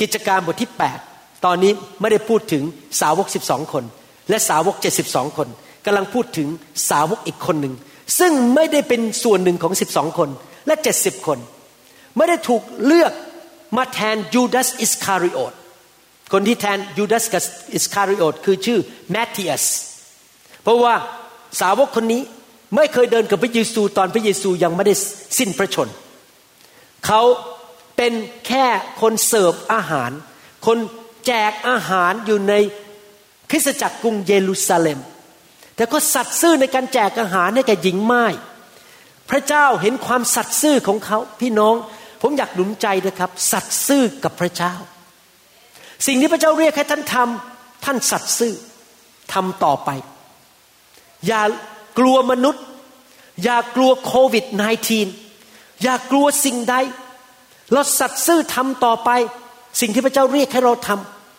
[0.00, 0.70] กิจการบทที่
[1.06, 2.62] 8 ตอนนี้ไม่ได้พูดถึง
[3.00, 3.84] สาวก 12 คน
[4.28, 4.74] และสาวก
[5.06, 5.48] 72 คน
[5.86, 6.48] กำลังพูดถึง
[6.90, 7.74] สาวกอีกคนหนึ่ง
[8.18, 10.28] ซึ่งไม่ได้เป็นส่วนหนึ่งของ 12 คน
[10.66, 11.38] และ 70 คน
[12.16, 13.12] ไม่ได้ถูกเลือก
[13.76, 15.52] มาแทนยูดาสอิสคาริโอต
[16.32, 17.42] คนที่แทนยูดาสกับ
[17.74, 18.78] อิสคาริโอตคือชื่อ
[19.10, 19.64] แมทธิอัส
[20.62, 20.94] เพราะว่า
[21.60, 22.22] สาวกคนนี้
[22.76, 24.94] ไม่เคยเดินกับพระเยซูตอนพระเยซูยังไม่ได้
[25.38, 25.88] สิ้นพระชนม์
[27.06, 27.22] เขา
[27.96, 28.12] เป็น
[28.46, 28.66] แค่
[29.00, 30.10] คนเสิร์ฟอาหาร
[30.66, 30.78] คน
[31.26, 32.54] แจกอาหารอยู่ใน
[33.50, 34.98] คริสตจักรกรุงเยรูซาเล็ม
[35.76, 38.26] แต่ก็สัตย์ซื่อในการแจกอาหารให้แก่หญิงไม้
[39.30, 41.74] พระเจ้าเห็นความสัตย์ซื่อของเขาพี่น้อง
[42.22, 44.74] ผมอยากหนุนใจนะครับ สัตย์ซื่อกับพระเจ้า
[46.06, 48.54] สิ่งที่พระเจ้าเรียกให้ท่านทำท่านสัตย์ซื่อ
[49.32, 49.90] ทำต่อไป
[51.26, 51.42] อย่า
[52.00, 52.64] กลัวมนุษย์
[53.44, 54.44] อย่ากลัวโควิด
[55.14, 56.74] -19 อย่ากลัวสิ่งใด
[57.72, 59.10] เราสัตย์ซื่อทำต่อไป
[59.80, 60.88] สิ่งที่พระเจ้าเรียกให้เราท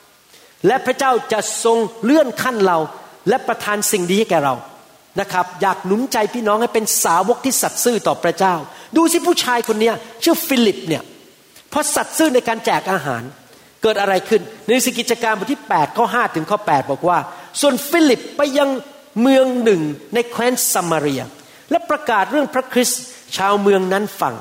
[0.07, 2.77] ำและพระเจ้าจะทรงเลื่อนขั้นเรา
[3.29, 4.55] และประทานสิ่งดีให้แก่เรา
[5.19, 8.55] นะครับ อยากหนุนใจพี่น้องให้เป็นสาวกที่สัตย์ซื่อต่อพระเจ้า
[8.95, 9.91] ดูสิผู้ชายคนนี้
[10.23, 11.03] ชื่อฟิลิปเนี่ย
[11.69, 13.23] เพราะสัตย์ซื่อในการแจกอาหาร
[13.81, 17.17] เกิดอะไรขึ้นในกิจการบทที่8ข้อ5ถึงข้อ8บอกว่า
[17.61, 18.69] ส่วนฟิลิปไปยัง
[19.21, 19.81] เมืองหนึ่ง
[20.13, 21.21] ในแคว้นซัมาเรีย
[21.71, 23.01] และประกาศเรื่องพระคริสต์
[23.37, 24.35] ชาวเมืองนั้นฟัง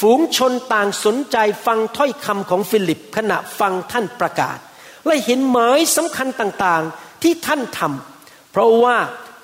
[0.00, 4.58] ฝูงชนต่างสนใจฟังถ้อยคำของฟิลิปขณะฟังท่านประกาศ
[5.06, 8.96] และเห็นหมายสำคัญต่างๆที่ท่านทำเพราะว่า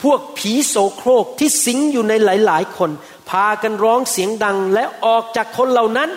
[0.02, 2.90] พวกผีโสโครกที่สิงอยู่ในหลายๆ คน
[3.30, 6.10] พากันร้องเสียงดังและออกจากคนเหล่านั้น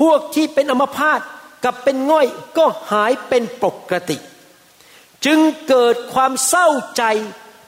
[0.00, 1.20] พวกที่เป็นอัมพาต
[1.64, 2.26] กับเป็นง่อย
[2.58, 4.16] ก็หายเป็นปกติ
[5.24, 5.38] จึง
[5.68, 7.02] เกิดความเศร้าใจ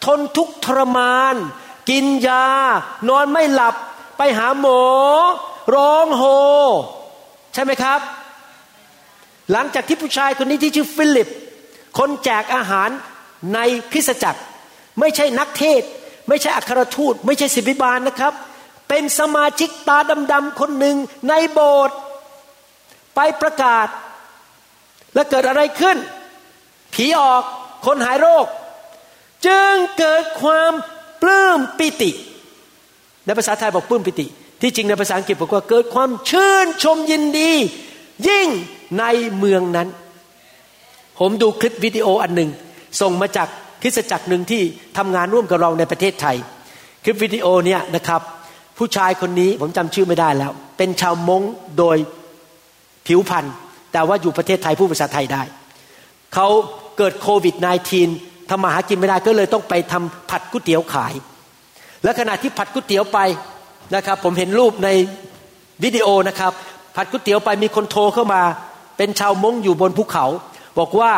[0.05, 1.35] ทนทุกทรมาน
[1.91, 2.47] กินยา
[3.09, 3.75] นอนไม่หลับ
[4.17, 4.83] ไปหาหมอ
[5.75, 6.23] ร้องโฮ
[7.55, 8.01] ใช่ไหมครับ
[9.53, 11.29] หลังจากที่ผู้ชายคนนี้ที่ชื่อฟิลิป
[11.99, 12.89] คนแจกอาหาร
[13.55, 13.59] ใน
[13.93, 14.41] คริสตจักร
[15.01, 15.83] ไม่ใช่นักเทศ
[16.29, 18.33] ไม่ใช่อัครทูต ไม่ใช่ศิบิบาลนะครับ
[18.89, 19.99] เป็นสมาชิกตา
[20.33, 20.97] ดำๆคนหนึ่ง
[21.29, 21.97] ในโบสถ์
[23.15, 23.87] ไปประกาศ
[25.15, 25.97] และเกิดอะไรขึ้น
[26.95, 27.43] ผีออก
[27.87, 28.47] คนหายโรค
[29.47, 30.73] จึงเกิดความ
[31.23, 32.11] ปลื้มปิติ
[33.27, 34.27] ในภาษาไทยบอกปลื้มปิติ
[34.61, 37.51] ที่จริงในภาษาอังกฤษบอกว่าเกิดความชื่นชมยินดี
[38.29, 38.49] ยิ่ง
[38.99, 39.05] ใน
[39.39, 39.89] เมืองนั้น
[41.19, 42.51] ผมดูคลิปวิดีโออันหนึ่ง
[43.01, 43.49] ส่งมาจาก
[43.83, 44.63] คริสตจักรหนึ่งที่
[44.99, 46.37] ทำงานร่วมกับเราในประเทศไทย
[47.05, 48.21] คลิปวิดีโอเนี่ยนะครับ
[48.79, 51.43] ผู้ชายคนนี้ผมจำชื่อไม่ได้แล้ว เป็นชาวมง
[51.79, 51.97] โดย
[53.07, 53.47] ผิวพรรณ
[53.93, 55.43] แต่ว่าอยู่ประเทศไทยพูดภาษาไทยได้
[56.35, 56.49] เขา
[56.99, 61.15] เกิดโควิด -19 ทำมาหากินไม่ได้ก็เลยต้องไปทำผัดก๋วยเตี๋ยวขาย
[62.05, 63.19] และขณะที่ผัดก๋วยเตี๋ยวไป
[63.95, 64.89] นะครับ ผมเห็นรูปใน
[65.83, 66.53] วิดีโอนะครับ
[66.97, 68.43] ผัดก๋วยเตี๋ยวไปมีคนโทรเข้ามา
[68.97, 70.27] เป็นชาวมงอยู่บนภูเขา
[70.79, 71.13] บอกว่า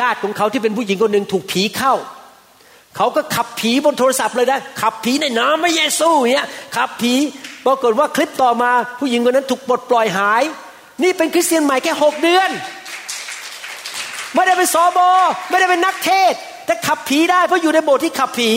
[0.00, 1.94] ญาติของเขาที่เป็นผู้หญิงคนหนึ่งถูกผีเข้า
[2.96, 7.14] เขาก็ขับผีบนโทรศัพท์เลยนะขับผีในน้ำไม่เยซูเนี่ยขับผี
[7.66, 10.42] ปรากฏว่าคลิปต่อมาผู้หญิงคนนั้นถูกปลดปล่อยหาย
[11.02, 12.50] นี่เป็นคริสเตียนใหม่แค่หกเดือน
[14.34, 15.08] ไม่ได้เป็นสอบอ
[15.48, 16.32] ไม่ได้เป็นนักเทศ
[16.66, 18.50] แต่ขับผีได้เพราะอยู่ในโบสถ์ที่ขับผี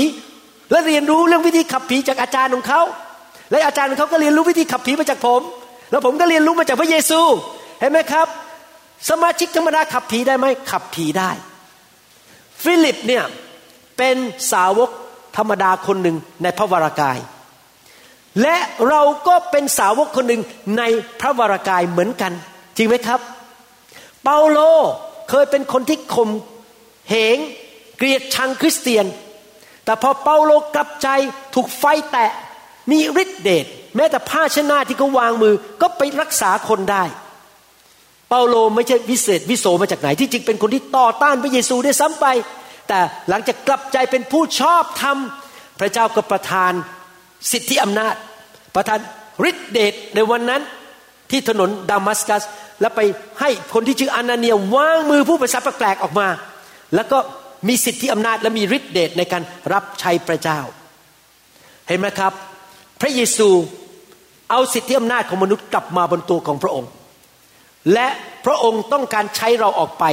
[0.71, 2.81] และเรียนรู้เรื่องวิธีขับผีจากอาจารย์ของเขา
[3.51, 5.41] และอาจารย์ของเขาก็เรียนรู้วิธีขับผีมาจากผม
[5.91, 7.19] แล้วผมก็เรียนรู้มาจากพระเยซู
[7.79, 8.27] เห็นไหมครับ
[9.09, 11.31] สมาชิกธรรมดาขับผีได้ไหมขับผีได้
[12.63, 13.23] ฟิลิปเนี่ย
[13.97, 14.15] เป็น
[14.51, 14.89] สาวก
[15.37, 17.17] ธรรมดาคนหนึ่งในพระวรากาย
[18.41, 18.57] และ
[18.89, 20.41] เราก็เป็นสาวกคนหนึ่ง
[20.77, 20.83] ใน
[21.19, 22.31] พระวรากายเหมือนกัน
[22.77, 23.19] จริงไหมครับ
[24.23, 24.59] เปาโล
[25.29, 26.29] เคยเป็นคนที่ข่ม
[27.09, 27.37] เหง
[27.97, 29.05] เกลียดชังคริสเตียน
[29.85, 31.07] แต่พอเปาโลกลับใจ
[31.55, 32.31] ถูกไฟแตะ
[32.91, 37.03] มีฤทธิเดชแม้แต่ผ้าชนะที่เขาวางมือก็ไปรักษาคนได้
[38.29, 42.25] เปาโลไม่ใช่วิเศษวิโสมาจากไหนที่จริงเป็นคนที่ต่อต้านพระเยซูได้ซ้ำไป
[42.87, 45.17] แต่หลังจากกลับใจเป็นผู้ชอบธรรม
[45.79, 46.73] พระเจ้าก็ประทาน
[47.51, 48.15] สิทธิอำนาจ
[48.75, 48.99] ประทาน
[49.49, 50.61] ฤทธิเดชในวันนั้น
[51.31, 52.43] ที่ถนนดามัสกัส
[52.81, 53.01] แล้วไป
[53.39, 56.27] ให้คนที่ชื่ออานาเนียวางมือผู้ประสาแปลกๆออกมา
[56.95, 57.17] แล้วก็
[57.67, 60.59] มีสิทธิอำนาจและมีฤทธิเดชในการรับใช้พระเจ้า
[61.87, 62.33] เห็นไหมครับ
[63.01, 63.49] พระเยซู
[64.51, 66.89] เอาสิทธิอำนาจของมนุษย์กลับมาบนตัวของพระองค์
[67.93, 68.07] และ
[68.45, 70.05] พระองค์ต้องการใช้เราออกไป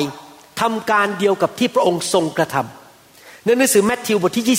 [0.61, 4.59] ทำการเดียวกับที่พระองค์ทรงกระทำในหนังสือแมทธิวบทที่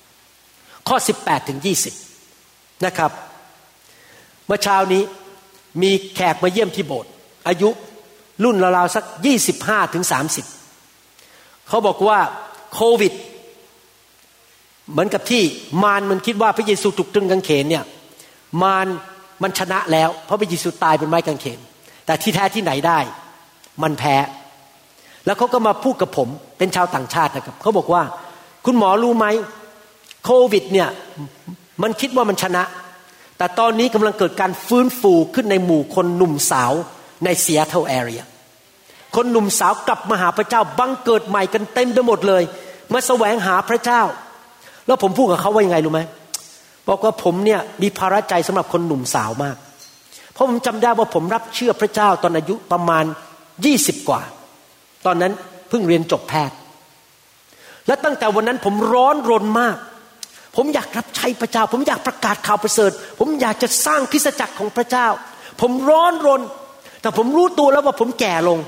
[0.00, 1.60] 28 ข้อ 18 ถึง
[2.22, 3.10] 20 นะครับ
[4.46, 5.02] เมื่อเช้านี้
[5.82, 7.10] มีแขกมาเยี่ยมที่โบสถ์
[7.48, 7.70] อายุ
[8.44, 9.04] รุ่นราวๆสัก
[9.48, 10.04] 25ถึง
[10.86, 12.18] 30เขาบอกว่า
[12.74, 13.12] โควิด
[14.90, 15.42] เหมือนกับที่
[15.82, 17.84] มารมันคิดว่าพระเยซูถูกตรึงกางเขนเนี่ย
[18.62, 18.86] มาร
[19.42, 21.58] มันชนะแล้ว เพราะพระเยซูตายเป็นไม้กางเขน
[22.06, 22.98] แต่ที่แท้ที่ไหนได้
[23.82, 24.16] มันแพ้
[25.26, 28.02] แล้วเขาก็มาพูดกับผมเป็นชาวต่างชาตินะครับเขาบอกว่า
[28.64, 29.26] คุณหมอรู้ไหม
[30.24, 30.88] โควิดเนี่ย
[31.82, 32.62] มันคิดว่ามันชนะ
[33.38, 36.72] แต่ตอนนี้กำลังเกิดการฟื้นฟูขึ้นในหมู่คนหนุ่มสาว
[37.24, 38.22] ในเซียเทลแอเรีย
[39.16, 42.42] คนหนุ่มสาวกลับมาหาพระเจ้าบังเกิดใหม่กันเต็มไปหมดเลย
[42.92, 44.02] มาแสวงหาพระเจ้า
[44.86, 46.00] แล้วผมพูดกับเขาว่ายังไงรู้ไหม
[46.88, 49.56] บอกว่าผมเนี่ยมีภาระใจสำหรับคนหนุ่มสาวมาก
[50.32, 53.04] เพราะผมจำได้ว่าผมรับเชื่อพระเจ้าตอนอายุประมาณ
[53.64, 54.20] ยี่สิบกว่า
[55.06, 55.32] ตอนนั้น
[55.68, 56.56] เพิ่งเรียนจบแพทย์
[57.86, 59.76] และตั้งแต่วันนั้นผมร้อนรนมาก
[60.56, 65.06] ผมอยากรับใช้พระเจ้า ผมอยากประกาศข่าวประเสริฐ ผมอยากจะสร้างคริสตจักรของพระเจ้า
[65.60, 66.42] ผมร้อนรน
[67.00, 68.58] แต่ผมรู้ตัวแล้วว่าผมแก่ลง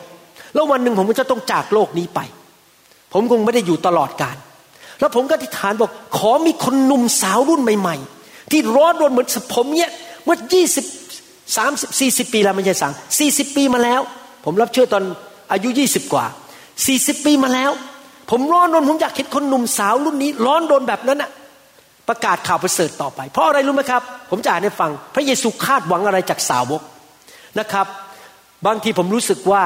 [0.54, 2.20] แล้ววันหนึ่งผมก็จะต้องจากโลกนี้ไป
[3.12, 4.36] ผมคงไม่ได้อยู่ตลอดกาล
[5.00, 9.92] แล้วผมก็อธิษฐานบอกขอมีคนหนุ่มสาวรุ่นใหม่ ๆ ที่ร้อนรนเหมือนผมเนี่ย
[10.24, 10.84] เมื่อยี่สิบ
[11.56, 14.00] สามสิบสี่สิบปีแล้วไม่ใช่สังสี่สิบปีมาแล้ว
[14.44, 15.04] ผมรับเชื่อตอน
[15.52, 16.26] อายุยี่สิบกว่า
[16.86, 17.70] สี่สิบปีมาแล้ว
[18.30, 21.30] ผมร้อนรนผมอยากเห็นคนหนุ่มสาวรุ่นนี้ ร้อนรนแบบนั้นอะ
[22.08, 26.82] ประกาศข่าวประเสริฐต่อไป เพราะอะไรรู้ไหมครับ ผมจะอ่านให้ฟัง พระเยซูคาดหวังอะไรจากสาวก
[27.60, 27.86] นะครับ
[28.66, 29.62] บางทีผมรู้สึกว่า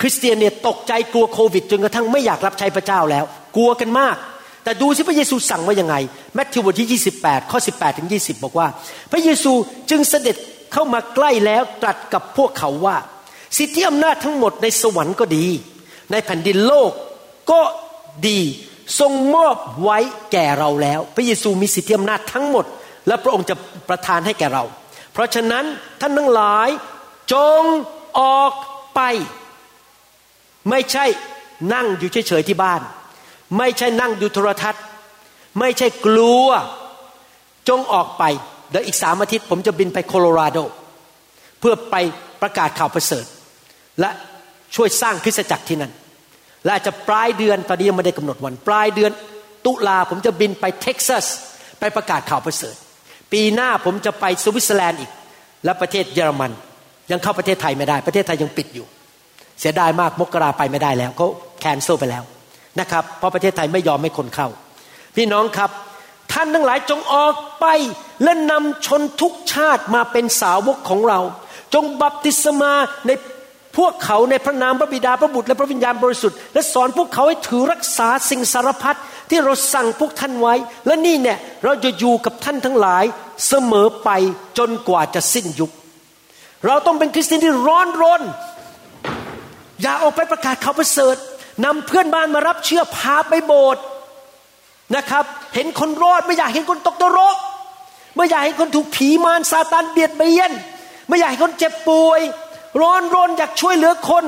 [0.00, 3.24] คริสเตียนเนี่ยตกใจกลัวโควิด จนกระทั่งไม่อยากรับใช้พระเจ้าแล้ว
[3.56, 4.16] กลัวกันมาก
[4.64, 5.94] แต่ดูสิพระเยซูสั่งว่ายังไง
[6.34, 8.66] แมทธิวบทที่ 28 ข้อ 18 ถึง 20 บอกว่า
[9.12, 9.52] พระเยซู
[9.90, 10.36] จึงเสด็จ
[10.72, 12.96] เข้ามาใกล้แล้วตรัสกับพวกเขาว่า
[13.58, 15.46] สิทธิอำนาจทั้งหมดในสวรรค์ก็ดี
[16.10, 16.92] ในแผ่นดินโลก
[17.52, 17.60] ก็
[18.28, 18.40] ดี
[18.98, 19.98] ทรงมอบไว้
[20.32, 22.64] แก่เราแล้ว พระเยซูมีสิทธิอำนาจทั้งหมด
[23.06, 23.54] และพระองค์จะ
[23.88, 24.64] ประทานให้แก่เรา
[25.12, 25.64] เพราะฉะนั้น
[26.00, 26.68] ท่านทั้งหลาย
[27.32, 27.62] จง
[28.20, 28.52] ออก
[28.94, 29.00] ไป
[30.70, 31.04] ไม่ใช่
[31.74, 32.80] นั่งอยู่เฉยๆที่บ้าน
[33.58, 34.82] ไม่ใช่นั่งดูโทรทัศน์
[35.58, 36.48] ไม่ใช่กลัว
[37.68, 38.24] จงออกไป
[38.70, 40.58] เดี๋ยวอีกสามอาทิตย์ผมจะบินไปโคโลราโด
[41.60, 41.96] เพื่อไป
[42.42, 43.26] ประกาศข่าวประเสริฐ
[44.00, 44.10] และ
[44.74, 45.92] ช่วยสร้างคริสตจักรที่นั่น
[46.64, 49.10] และอาจจะปลายเดือนตอนนี้ยังไม่ได้กำหนดวัน ปลายเดือน
[49.66, 51.26] ตุลาผมจะบินไปเท็กซัส
[51.78, 52.74] ไปประกาศข่าวประเสริฐ
[53.32, 55.10] ปีหน้าผมจะไปสวิตเซอร์แลนด์อีก
[55.64, 56.52] และประเทศเยอรมัน
[57.10, 58.86] ยังเข้าประเทศไทยไม่ได้ ประเทศไทยยังปิดอยู่
[59.60, 61.28] เสียดายมากมกราไปไม่ได้แล้วเขา
[61.60, 62.22] cancel ไปแล้ว
[62.80, 64.48] นะครับเพราะประเทศไทยไม่ยอมให้คนเข้า
[65.16, 65.70] พี่น้องครับ
[66.32, 67.66] ท่านทั้งหลายจงออกไป
[68.22, 71.20] และนำชนทุกชาติมาเป็นสาวกของเรา
[71.74, 72.72] จงบัพติศมา
[73.06, 73.10] ใน
[73.76, 78.98] พวกเขาในพระนามพระบิดาพระบุตรและพระวิญญาณบริสุทธิ์และสอนพวกเขาให้ถือรักษาสิ่งสารพัด
[79.30, 80.54] ที่เราสั่งพวกท่านไว้
[80.86, 83.04] และนี่เนี่ยเราจะอยู่กับท่านทั้งหลาย
[83.48, 84.10] เสมอไป
[84.58, 85.70] จนกว่าจะสิ้นยุค
[86.66, 88.22] เราต้องเป็นคริสเตียนที่ร้อนรน
[89.82, 91.16] อย่าออกไปประกาศข่าวประเสริฐ
[91.64, 93.82] นำเพื่อนบ้านมารับเชื่อพาไปโบสถ์
[94.96, 97.36] นะครับ เห็นคนรอดไม่อยากเห็นคนตกนรก
[98.16, 100.50] ไม่อยากเห็นคนถูกผีมารซาตานเบียดเบียน
[101.08, 102.20] ไม่อยากเห็นคนเจ็บป่วย
[102.80, 104.24] ร้อนรนอยากช่วยเหลือคน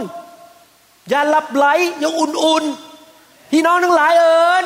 [1.08, 1.66] อย่าหลับไหล
[1.98, 4.64] อย่าอุ่นๆพี่น้องทั้งหลายเอิญ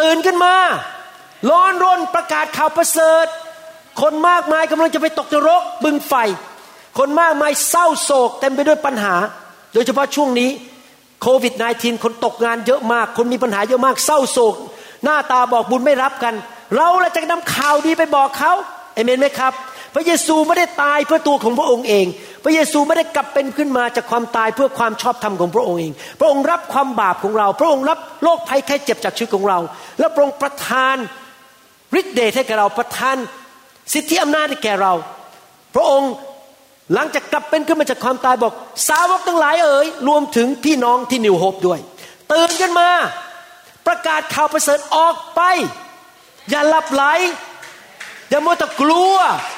[0.00, 0.54] ตื่นขึ้นมา
[1.50, 3.26] ร้อนรนประกาศข่าวประเสริฐ
[4.00, 6.14] คนมากมายกำลังจะไปตกนรกบึงไฟ
[6.98, 9.14] คนมากมายเศร้าโศกเต็มไปด้วยปัญหา
[9.72, 10.50] โดยเฉพาะช่วงนี้
[11.22, 14.54] โควิด -19 คนตกงานเยอะมาก คนมีปัญหาเยอะมากเศร้าโศก
[15.04, 16.34] หน้าตาบอกบุญไม่รับกัน
[16.76, 18.52] เราละจะนำข่าวดีไปบอกเขา
[18.94, 19.52] เอเมนไหมครับ
[19.94, 22.06] พระเยซูไม่ได้ตายเพื่อตัวของพระองค์เอง
[22.44, 29.58] พระเยซูไม่ได้กลับเป็นขึ้นมาจากความตายเพื่อความชอบธรรมของพระองค์เอง พระองค์รับความบาปของเรา พระองค์รับโรคภัยไข้เจ็บจากชีวิตของเรา
[29.98, 30.96] และพระองค์ประทาน
[32.00, 33.16] ฤทธิ์เดชให้แก่เราประทาน
[33.92, 34.92] สิทธิอำนาจให้แก่เรา
[35.74, 36.10] พระองค์
[36.94, 38.52] หลังจากกลับเป็นขึ้นมาจากความตายบอก
[38.88, 41.80] สาวกทั้งหลายเอ๋ยรวมถึงพี่น้องที่นิวโฮปด้วย
[42.32, 42.90] ตื่นกันมา
[43.86, 45.40] ประกาศข่าวประเสริฐออกไป
[46.50, 47.04] อย่าหลับไหล
[48.34, 49.16] อย่ามัวแต่กลัว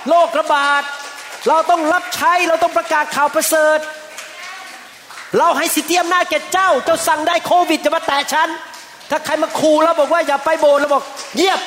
[0.09, 0.83] โรคระบาด
[1.49, 3.79] เราต้องรับใช้เราต้องประกาศข่าวประเสริฐ
[5.39, 8.49] เราให้สิทธิอำนาจแก่เจ้า เจ้าสั่งได้โควิดจะมาแตะฉัน
[9.11, 11.03] ถ้าใครมาขู่เราบอกว่าอย่าไปโบสถ์เราบอก
[11.37, 11.61] เยียบ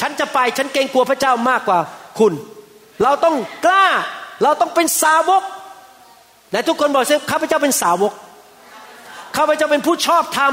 [0.00, 1.78] ฉันจะไปฉันเกรงกลัวพระเจ้ามากกว่า
[2.18, 2.32] คุณ
[3.02, 3.86] เราต้องกล้า
[4.42, 5.42] เราต้องเป็นสาวก
[6.52, 8.12] และทุกคนบอกสิข้าพเจ้าเป็นสาวก
[9.36, 10.52] ข้าพเจ้าเป็นผู้ชอบธรรม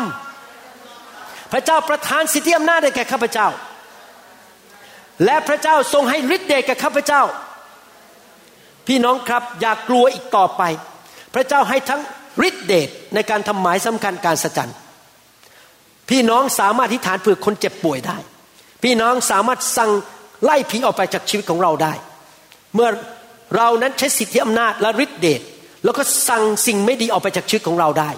[1.51, 3.47] พระเจ้าประทานสิทธิอำนาจให้แก่ข้าพเจ้า
[5.25, 7.21] และพระเจ้าทรงให้ฤทธิ์เดชแก่ข้าพเจ้า
[8.87, 10.63] พี่น้องครับอย่ากลัวอีกต่อไป
[11.33, 12.01] พระเจ้าให้ทั้ง
[12.47, 14.71] ฤทธิ์เดชในการทำหมายสำคัญการสัจจัน
[16.09, 18.17] พี่น้องสามารถทิฏฐานเผื่อคนเจ็บป่วยได้
[18.83, 19.91] พี่น้องสามารถสั่ง
[20.43, 21.93] ไล่ผีออกไปจากชีวิตของเราได้
[22.75, 22.89] เมื่อ
[23.55, 25.41] เรานั้นใช้สิทธิอำนาจและฤทธิ์เดช
[25.83, 28.09] แล้วก็สั่งสิ่งไม่ดีออกไปจากชีวิตของเราได้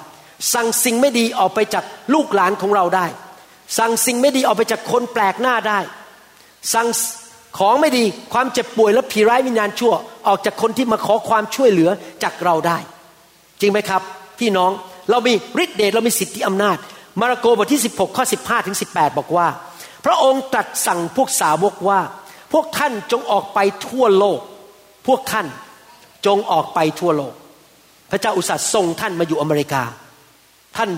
[0.54, 1.84] สั่งสิ่งไม่ดีออกไปจาก
[2.14, 3.06] ลูกหลานของเราได้
[3.78, 5.80] สั่งสิ่งไม่ดีออกไปจากคนแปลกหน้าได้
[6.74, 6.88] สั่ง
[7.57, 8.03] ของไม่ดี
[8.34, 9.93] ความเจ็บป่วยและผีร้ายวิญญาณชั่ว
[10.28, 11.89] ออกจากคนที่มาขอความช่วยเหลือ
[12.24, 12.78] จากเราได้
[13.60, 14.01] จริงไหมครับ
[14.39, 14.72] พี่น้อง
[15.10, 15.34] เรามี
[15.64, 16.78] ฤทธิ์เดชเรามีสิทธิอำนาจ
[17.20, 19.47] มาระโกบทที่ 16 ข้อ 15ถึง18 บอกว่า
[20.05, 21.99] พระองค์ตรัสสั่งพวกสาวกว่า
[22.53, 24.39] พวกท่านจงออกไปทั่วโลก
[25.07, 25.47] พวกท่าน
[26.26, 27.34] จงออกไปทั่วโลก
[28.12, 29.84] พระเจ้าอุตส่าห์ส่งท่านมาอยู่อเมริกา
[30.78, 30.89] ท่าน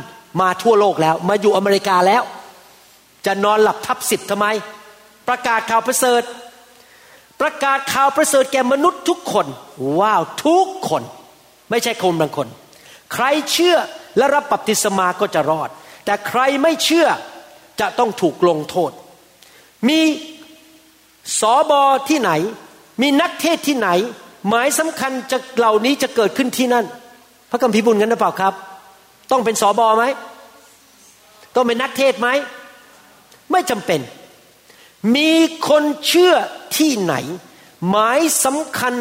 [0.42, 2.24] มาทั่วโลกแล้ว มาอยู่อเมริกาแล้ว
[3.26, 4.48] จะนอนหลับทับสิทธิ์ทำไม
[5.28, 6.24] ประกาศข่าวประเสริฐ
[7.42, 9.48] ประกาศข่าวประเสริฐแก่มนุษย์ทุกคน
[10.00, 11.04] ว้าวทุกคน
[11.70, 12.48] ไม่ใช่คนบางคน
[13.14, 13.78] ใครเชื่อ
[14.18, 15.70] และรับบัพติศมาก็จะรอด
[16.06, 17.08] แต่ใครไม่เชื่อ
[17.80, 18.92] จะต้องถูกลงโทษ
[19.88, 20.00] มี
[21.40, 22.32] สอบอที่ไหน
[23.02, 23.90] มีนักเทศที่ไหน
[24.48, 26.86] หมายสำคัญจะเหล่านี้จะเกิดขึ้นที่นั่น
[27.50, 28.54] พระคัมภีร์บุญกันหรือเปล่าครับ
[29.32, 30.04] ต้องเป็นสอบอไหม
[31.56, 32.30] ต้องเป็นนักเทศไหม
[33.52, 34.00] ไม่จำเป็น
[35.16, 35.32] มี
[35.70, 36.34] คนเชื่อ
[36.78, 37.16] ที่ไหน
[37.90, 38.94] หมายสำคัญ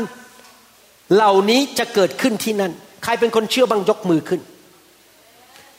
[1.14, 2.72] เหล่านี้จะเกิดขึ้นที่นั่น
[3.04, 4.40] ใครเป็นคนเชื่อบ้างยกมือขึ้น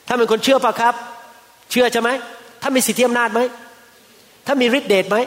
[0.08, 0.96] ถ้าเป็นคนเชื่อปล่าครับ
[1.72, 2.10] เชื่อใช่ไหม
[2.62, 3.40] ถ้ามีสิทธิอำนาจไหม
[4.46, 5.18] ถ้ามีฤทธิเดชไหม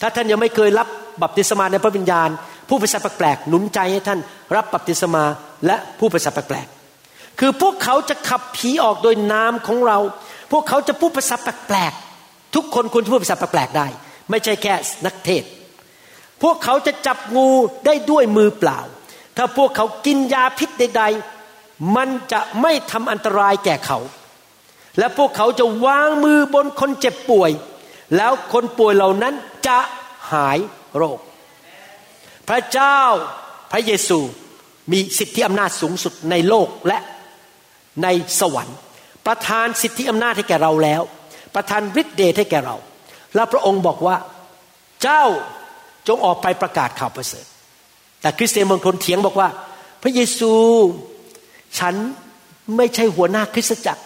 [0.00, 0.88] ถ้าท่านยังไม่เคยรับ
[1.22, 2.28] บัพติศมาในพระวิญญาณ
[2.68, 4.18] ผู้ประสาแปลกๆหนุนใจให้ท่าน
[4.56, 5.24] รับบัพติศมา
[5.66, 9.98] และผู้ประสาแปลกๆคือพวกเขาจะขับผีออกโดยนามของเรา
[10.52, 12.05] พวกเขาจะพูดภาษาแปลกๆ
[12.56, 13.86] ทุกคนควรพูดภาษาแปลกๆได้
[14.30, 14.74] ไม่ใช่แค่
[15.06, 15.44] นักเทศ
[16.42, 17.48] พวกเขาจะจับงู
[17.86, 18.78] ได้ด้วยมือเปล่า
[19.36, 21.02] ถ้าพวกเขากินยาพิษใด
[21.48, 23.98] ๆ มันจะไม่ทำอันตรายแก่เขา
[24.98, 27.50] และพวกเขาจะวางมือบนคนเจ็บป่วย
[28.16, 29.34] แล้วคนป่วยเหล่านั้น
[29.66, 29.78] จะ
[30.32, 30.58] หาย
[30.96, 31.18] โรค
[32.48, 33.00] พระเจ้า
[33.72, 34.18] พระเยซู
[34.92, 36.98] มีสิทธิอำนาจสูงสุดในโลกและ
[38.02, 38.08] ใน
[38.40, 38.78] สวรรค์
[39.26, 41.02] ประทานสิทธิอำนาจให้แก่เราแล้ว
[41.54, 42.76] ประทานฤทธิ์เดชให้แก่เรา
[43.34, 44.16] และพระองค์บอกว่า
[45.02, 45.24] เจ้า
[46.08, 47.46] จงออกไปประกาศข่าวประเสริฐ
[48.20, 49.48] แต่คริสเตียนบางคนเถียงบอกว่า
[50.02, 50.52] พระเยซู
[51.78, 51.94] ฉัน
[52.76, 54.02] ไม่ใช่หัวหน้าคริสตจักร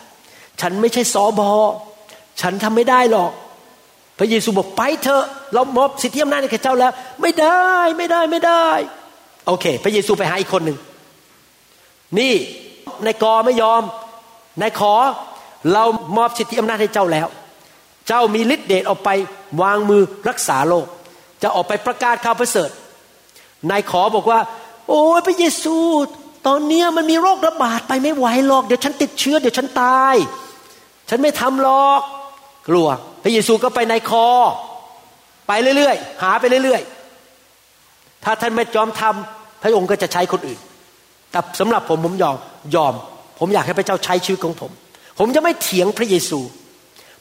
[0.61, 1.51] ฉันไม่ใช่สอบอ
[2.41, 3.33] ฉันทำไม่ได้หรอก
[4.19, 5.25] พระเยซูบอกไปเถอะ
[5.55, 7.61] เรามอบสิทธิอำนาจให้แก่เจ้าแล้ว ไม่ได้
[7.97, 8.67] ไม่ได้ไม่ได้
[9.47, 10.79] โอเค พระเยซูไปหาอีกคนหนึ่ง
[12.19, 12.35] นี่
[13.07, 13.83] นายกอไม่ยอม
[14.61, 14.93] นายขอ
[15.73, 15.85] เรา
[16.17, 17.29] มอบสิทธิอำนาจให้เจ้าแล้ว
[18.09, 19.11] เจ้ามีฤทธิ์เดชออกไป
[19.63, 20.87] วางมือรักษาโรค
[21.43, 22.71] จะออกไปประกาศข่าวประเสริฐ
[23.71, 24.41] นายขอบอกว่า
[24.89, 25.77] โอ้ยพระเยซู
[26.47, 30.17] ตอนเนี้ยมันมีโรคระบาดไปไม่ไหวหรอก เดี๋ยวฉันติดเชื้อ เดี๋ยวฉันตาย
[31.09, 32.01] ฉันไม่ทำหรอก
[32.69, 32.89] กลัว
[33.23, 34.27] พระเยซูก็ไปในคอ
[35.49, 40.61] ไปเรื่อยๆ หาไปเรื่อยๆ ถ้าท่านไม่ยอมทำพระองค์ก็จะใช้คนอื่น
[41.31, 42.37] แต่สำหรับผมผมยอม
[42.75, 42.95] ยอม
[43.39, 44.71] ผมอยากให้พระเจ้าใช้ชีวิตของผม
[45.23, 46.41] ผมจะไม่เถียงพระเยซู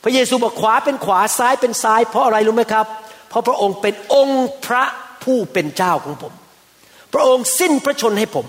[0.03, 2.85] พระเยซูบอกขวาเป็นขวาซ้ายเป็นซ้าย เพราะอะไรรู้ไหมครับ
[3.29, 4.83] เพราะพระองค์เป็นองค์พระ
[5.23, 6.33] ผู้เป็นเจ้าของผม
[7.13, 8.45] พระองค์สิ้นพระชนให้ผม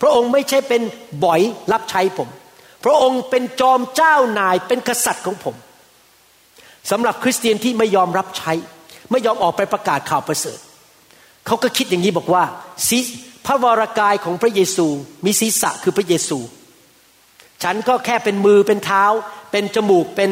[0.00, 0.82] พระองค์ไม่ใช่เป็น
[1.24, 1.40] บ่อย
[1.72, 2.28] รับใช้ผม
[2.84, 5.54] พระองค์เป็นจอมเจ้านายเป็นกษัตริย์ของผม
[6.90, 8.52] สำหรับคริสเตียนที่ไม่ยอมรับใช้
[9.10, 10.58] ไม่ยอมออกไปประกาศข่าวประเสริฐ
[11.46, 12.44] เขาก็คิดอย่างนี้บอกว่า
[13.46, 14.86] พระวรากายของพระเยซู
[15.26, 16.38] มีศีรษะคือพระเยซู
[17.62, 19.04] ฉันก็แค่เป็นมือเป็นเท้า
[19.50, 20.30] เป็นจมูกเป็น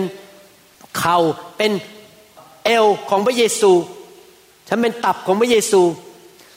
[0.98, 1.18] เข่า
[1.56, 1.72] เป็น
[2.64, 3.72] เอวของพระเยซู
[4.68, 5.82] ฉันเป็นตับของพระเยซู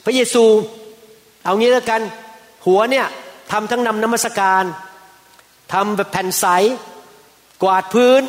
[0.05, 0.43] พระเยซู
[1.43, 2.01] เอางี้แล้วกัน
[2.65, 3.07] หัวเนี่ย
[3.51, 4.63] ทำทั้งนำนมัสการ
[5.73, 6.45] ทำแบบแผ่นใส
[7.63, 8.21] กวาดพื้น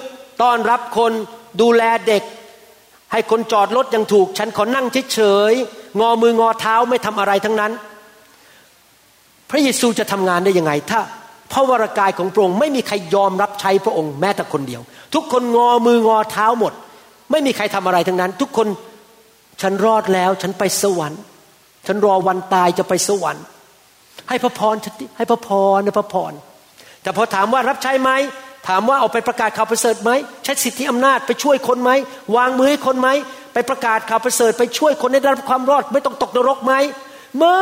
[0.42, 1.12] ต้อนรับคน
[1.60, 2.22] ดูแลเด็ก
[3.12, 5.20] ให้คนจอดรถยังถูก ฉันขอนั่งเฉ
[5.50, 7.72] ยๆงอมืองอเท้าไม่ทำอะไรทั้งนั้น
[9.50, 11.00] พระเยซูจะทำงานได้ยังไงถ้า
[11.52, 14.82] พระวรากายของพระองค์ไม่มีใครยอมรับใช้พระองค์แม้แต่คนเดียว
[15.14, 16.72] ทุกคนงอมืองอเท้าหมด
[17.30, 18.68] ไม่มีใครทำอะไรทั้งนั้น ทุกคน
[19.62, 21.20] ฉันรอดแล้ว ฉันไปสวรรค์
[21.86, 23.44] ฉันรอวันตายจะไปสวรรค์
[24.28, 24.74] ให้พระพร
[25.16, 26.32] ให้พระพรให้พระพร
[27.02, 28.10] แต่พอถามว่ารับใช้ไหม
[28.68, 30.10] ถามว่าเอาไปประกาศข่าวประเสริฐไหม
[30.44, 31.90] ใช้สิทธิอำนาจไปช่วยคนไหม
[32.36, 33.08] วางมือให้คนไหม
[33.52, 36.72] ไปประกาศข่าวประเสริฐไปช่วยคนได้รับความรอด ไม่ต้องตกนรกไหม
[37.38, 37.60] ไม่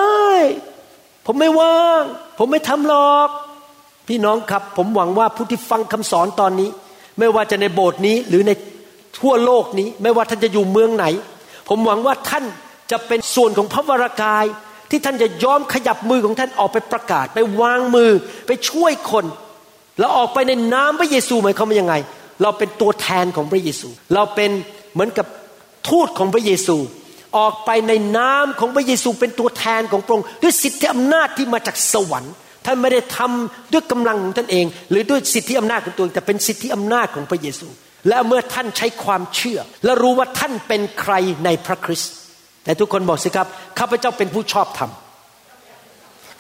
[1.27, 2.03] ผมไม่ว่าง
[2.39, 3.29] ผมไม่ทำหรอก
[4.11, 6.69] พี่น้องครับผมหวังว่าผู้ที่ฟังคำสอนตอนนี้
[7.19, 8.51] ไม่ว่าจะในโบสถ์นี้หรือใน
[9.19, 11.07] ทั่วโลกนี้ ไม่ว่าท่านจะอยู่เมืองไหน
[11.69, 12.45] ผมหวังว่าท่าน
[12.91, 14.45] จะเป็นส่วนของพระวรากาย
[14.91, 18.11] ที่ท่านจะยอมขยับมือของท่านออกไปประกาศ ไปวางมือ
[18.47, 19.25] ไปช่วยคน
[19.99, 21.95] แล้วออกไปในนามพระเยซูหมายความว่ายังไง
[22.43, 24.51] เราเป็นตัวแทนของพระเยซู เราเป็น
[24.93, 25.27] เหมือนกับ
[25.89, 26.77] ทูตของพระเยซู
[27.39, 32.35] ออกไปในนามของพระเยซูเป็นตัวแทนของพระองค์ด้วยสิทธิอำนาจที่มาจากสวรรค์
[32.65, 37.69] ท่านไม่ได้ทำด้วยกำลังของท่านเอง หรือด้วยสิทธิอำนาจของตัวเองแต่เป็นสิทธิอำนาจของพระเยซู
[38.09, 41.13] และเมื่อท่านใช้ความเชื่อ และรู้ว่าท่านเป็นใคร
[41.45, 42.13] ในพระคริสต์
[42.65, 43.47] แต่ทุกคนบอกสิครับ
[43.79, 44.91] ข้าพเจ้าเป็นผู้ชอบธรรม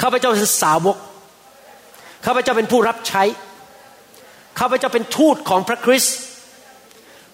[0.03, 0.97] ข้าพเจ้าเป็นสาวก
[2.27, 3.23] ข้าพเจ้าเป็นผู้รับใช้
[4.59, 6.16] ข้าพเจ้าเป็นทูตของพระคริสต์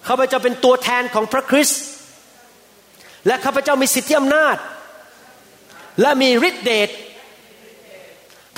[0.07, 1.81] ข้าพเจ้าเป็นตัวแทนของพระคริสต์
[3.27, 4.57] และข้าพเจ้ามีสิทธิอำนาจ
[6.01, 6.89] และมีฤทธิเดช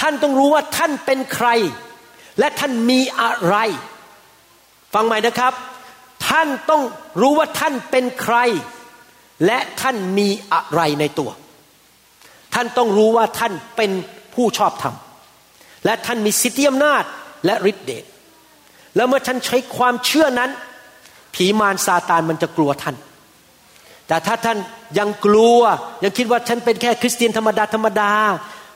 [0.02, 1.48] ท่านต้องรู้ว่าท่านเป็นใคร
[2.40, 3.56] และท่านมีอะไร
[4.94, 5.54] ฟังใหม่นะครับ
[6.28, 6.82] ท่านต้อง
[7.22, 8.38] รู้ว่าท่านเป็นใคร
[9.46, 11.32] และท่านมีอะไรในตัว
[12.54, 13.92] ท่านต้องรู้ว่าท่านเป็น
[14.36, 14.96] ผู้ชอบธรรม
[15.86, 17.04] และท่านมีสิทธิอำนาจ
[17.46, 18.06] และฤทธิเดช
[18.96, 20.52] แล้วเมื่อท่านใช้ความเชื่อนั้น
[21.34, 22.96] ผีมารซาตานมันจะกลัวท่าน
[24.08, 24.58] แต่ถ้าท่าน
[25.00, 25.60] ยังกลัว
[26.04, 28.12] ยังคิดว่าฉันเป็นแค่คริสเตียนธรรมดาธรรมดา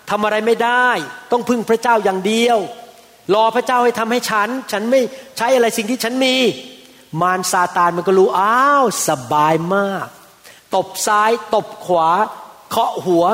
[0.09, 0.87] ทำอะไรไม่ได้
[1.31, 2.57] ต้องพึ่งพระเจ้าอย่างเดียว
[3.33, 4.99] รอพระเจ้าให้ทำให้ฉัน ฉันไม่
[5.37, 6.35] ใช้อะไรสิ่งที่ฉันมี
[7.21, 10.07] มารซาตานมันก็รู้อ้าวสบายมาก
[10.75, 12.09] ตบซ้ายตบขวา
[12.69, 13.25] เคาะหัว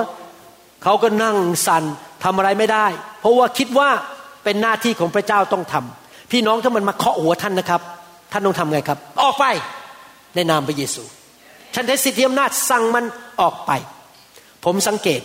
[0.83, 1.83] เขาก็นั่งสัน
[2.23, 2.85] ทำอะไรไม่ได้
[3.19, 3.89] เพราะว่าคิดว่า
[4.43, 7.81] เป็นหน้าที่ของพระเจ้าต้องทำพี่น้องถ้ามันมาเคาะหัวท่านนะครับ
[8.31, 9.45] ท่านต้องทำไงครับ ออกไป
[10.35, 11.03] ในนามพระเยซู
[11.75, 13.05] ฉันได้สิทธิอำนาจสั่งมัน
[13.41, 13.71] ออกไป
[14.65, 15.21] ผมสังเกต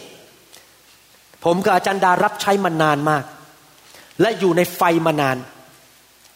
[1.44, 3.24] ผมกับอาจารย์ดารับใช้มานานมาก
[4.20, 5.36] และอยู่ในไฟมานาน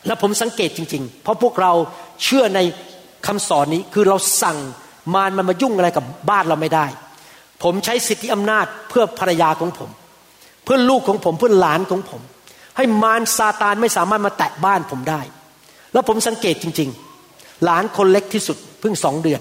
[0.07, 1.73] และผมสังเกตจริง ๆ เพราะพวกเรา
[2.23, 2.61] เชื่อใน
[3.27, 4.59] คำสอนนี้คือเราสั่ง
[5.15, 6.87] มารมันมายุ่งอะไรกับบ้านเราไม่ได้
[7.63, 9.91] ผมใช้สิทธิอำนาจเพื่อภรรยาของผม
[10.65, 12.23] เพื่อลูกของผมเพื่อหลานของผม
[12.77, 15.21] ให้มารซาตานไม่สามารถมาแตะบ้านผมได้
[15.93, 16.91] แล้วผมสังเกตจริง
[17.27, 19.41] ๆ หลานคนเล็กที่สุดเพิ่งสองเดือน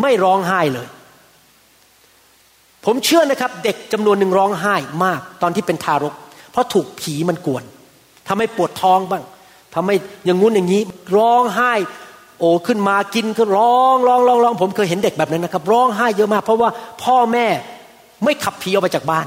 [0.00, 0.88] ไม่ร้องไห้เลย
[2.84, 4.74] ผมเชื่อนะครับ เด็กจำนวนหนึ่งร้องไห้
[5.04, 6.14] มากตอนที่เป็นทารก
[6.52, 7.64] เพราะถูกผีมันกวน
[8.28, 9.22] ทำให้ปวดท้องบ้าง
[9.74, 10.82] ทำให้อย่างงู้นอย่างนี้
[11.16, 11.72] ร้องไห้
[12.38, 16.70] โอ้ขึ้นมากินก็ร้องร้องร้องร้องผมเคยเห็นเด็กแบบนั้นนะครับ ร้องไห้เยอะมาก เพราะว่า
[17.02, 17.46] พ่อแม่
[18.24, 19.26] ไม่ขับผีออกไปจากบ้าน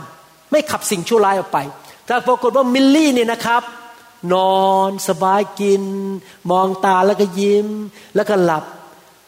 [0.52, 1.58] ไม่ขับสิ่งชั่วร้ายออกไป
[2.06, 3.62] แต่ปรากฏว่ามิลลี่เนี่ยนะครับ
[4.34, 5.84] นอนสบายกิน
[6.52, 7.68] มองตาแล้วก็ยิ้ม
[8.16, 8.64] แล้วก็หลับ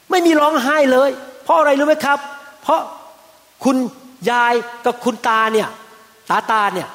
[0.09, 1.09] ไม่มีร้องไห้เลย
[1.43, 2.19] เพราะอะไรรู้ไหมครับ
[2.63, 2.79] เพราะ
[3.63, 3.75] คุณ
[4.29, 4.53] ยาย
[4.85, 5.69] กับคุณตาเนี่ย
[6.29, 6.87] ตาตาเนี่ย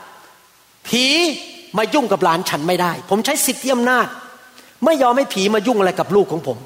[0.88, 1.04] ผี
[1.78, 4.06] มายุ่งกับหลานฉันไม่ได้ ผมใช้สิทธิอำนาจ
[4.84, 6.58] ไม่ยอมให้ผีมายุ่งอะไรกับลูกของผม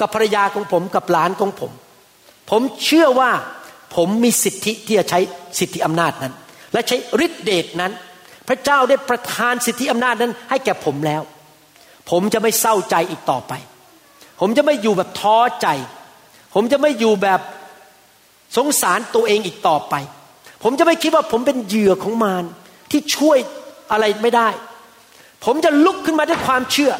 [0.00, 1.70] กับภรรยาของผมกับหลานของผม
[2.50, 3.30] ผมเชื่อว่า
[3.96, 5.20] ผมมีสิทธิที่จะใช้
[5.58, 6.32] สิทธิอำนาจนั้น
[6.72, 6.96] และใช้
[7.26, 7.92] ฤทธิเดชนั้น
[8.48, 11.22] พระเจ้าได้ประทานสิทธิอำนาจนั้น ให้แก่ผมแล้ว
[12.10, 13.52] ผมจะไม่เศร้าใจอีกต่อไป
[14.40, 15.68] ผมจะไม่อยู่แบบท้อใจ
[16.54, 17.40] ผมจะไม่อยู่แบบ
[18.56, 19.94] สงสารตัวเองอีกต่อไป
[20.62, 22.44] ผมจะไม่คิดว่าผมเป็นเหยื่อของมาร
[22.90, 23.38] ที่ช่วย
[23.92, 24.48] อะไรไม่ได้
[25.44, 26.92] ผมจะลุกขึ้นมาด้วยความเชื่อ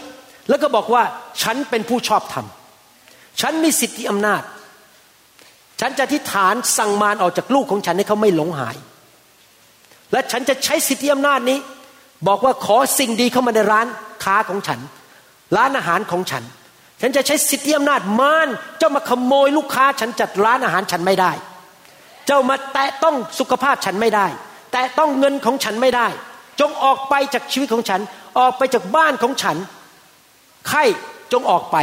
[0.48, 1.02] แล้วก็บอกว่า
[1.42, 2.46] ฉันเป็นผู้ชอบธรรม
[3.40, 4.42] ฉันมีสิทธิอำนาจ
[5.80, 8.76] ฉันจะทิฏฐานสั่งมารออกจากลูกของฉันให้เขาไม่หลงหาย
[10.12, 11.58] และฉันจะใช้สิทธิอำนาจนี้
[12.28, 13.86] บอกว่าขอสิ่งดีเข้ามาในร้าน
[14.24, 14.80] ค้าของฉัน
[15.56, 16.42] ร้านอาหารของฉัน
[17.00, 18.48] ฉันจะใช้สิทธิอำนาจมาร
[18.78, 21.32] เจ้ามาขโมยลูกค้าฉันจัดร้านอาหารฉันไม่ได้
[22.26, 24.26] เจ้ามาแตะต้องสุขภาพฉันไม่ได้
[24.72, 26.06] แตะต้องเงินของฉันไม่ได้
[26.60, 28.00] จงออกไปจากชีวิตของฉัน
[28.38, 29.56] ออกไปจากบ้านของฉัน
[30.68, 30.84] ไข้
[31.32, 31.76] จงออกไป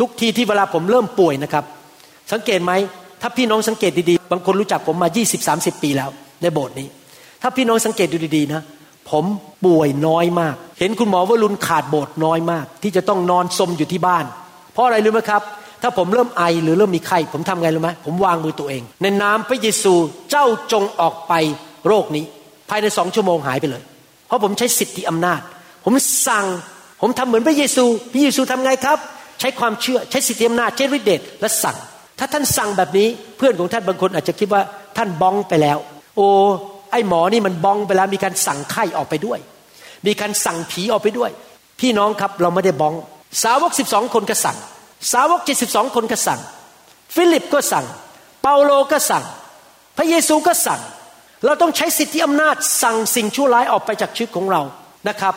[0.00, 1.64] ทุกทีที่เวลาผมเริ่มป่วยนะครับ
[2.32, 2.72] สังเกตไหม
[3.20, 5.08] ถ้าพี่น้องสังเกตดีๆ บางคนรู้จักผมมา
[5.46, 6.10] 20-30 ปีแล้ว
[6.42, 6.88] ในโบสถ์นี้
[7.42, 8.62] ถ้าพี่น้องสังเกตดูดีๆนะ
[9.10, 9.24] ผม
[9.66, 14.24] ป่วยน้อยมาก เห็นคุณหมอวรุณขาดโบสถ์น้อยมาก ที่จะต้องนอนสมอยู่ที่บ้าน
[14.74, 15.42] เพราะอะไรรู้ไหมครับ
[15.82, 19.94] ถ้าผมเริ่มไอหรือเริ่มมีไข้ผมทำไงรู้ไหมผมวางมือตัวเอง ในนามพระเยซู
[20.30, 21.32] เจ้าจงออกไป
[21.88, 22.24] โรคนี้
[22.70, 23.82] ภายในสองชั่วโมงหายไปเลย
[24.26, 25.40] เพราะผมใช้สิทธิอำนาจ
[25.84, 25.94] ผม
[26.28, 26.46] สั่ง
[27.00, 28.98] ผมทำเหมือนพระเยซู พระเยซูทำไงครับ
[29.40, 31.76] ใช้ความเชื่อใช้สิทธิอำนาจใช้ฤทธิเดชและสั่ง
[32.18, 34.62] ถ้าท่านสั่งแบบนี้เพื่อนของท่านบางคนอาจจะคิดว่า
[34.96, 35.78] ท่านบ้องไปแล้ว
[36.16, 36.26] โอ้
[36.92, 39.38] ไอ้หมอนี่มันบ้องไปแล้วมีการสั่งไข้ออกไปด้วย
[40.06, 41.30] มีการสั่งผีออกไปด้วย
[41.80, 42.94] พี่น้องครับเราไม่ได้บ้อง
[43.42, 44.56] สาวกสิบสองคนก็สั่ง
[45.12, 46.40] สาวกเจ็ดสิบสองคนก็สั่ง
[47.14, 47.86] ฟิลิปก็สั่ง
[48.42, 49.24] เปาโลก็สั่ง
[49.96, 50.80] พระเยซูก็สั่ง
[51.44, 54.62] เราต้องใช้สิทธิอำนาจสั่งสิ่งชั่วร้ายออกไปจากชีวิตของเรา
[55.08, 55.34] นะครับ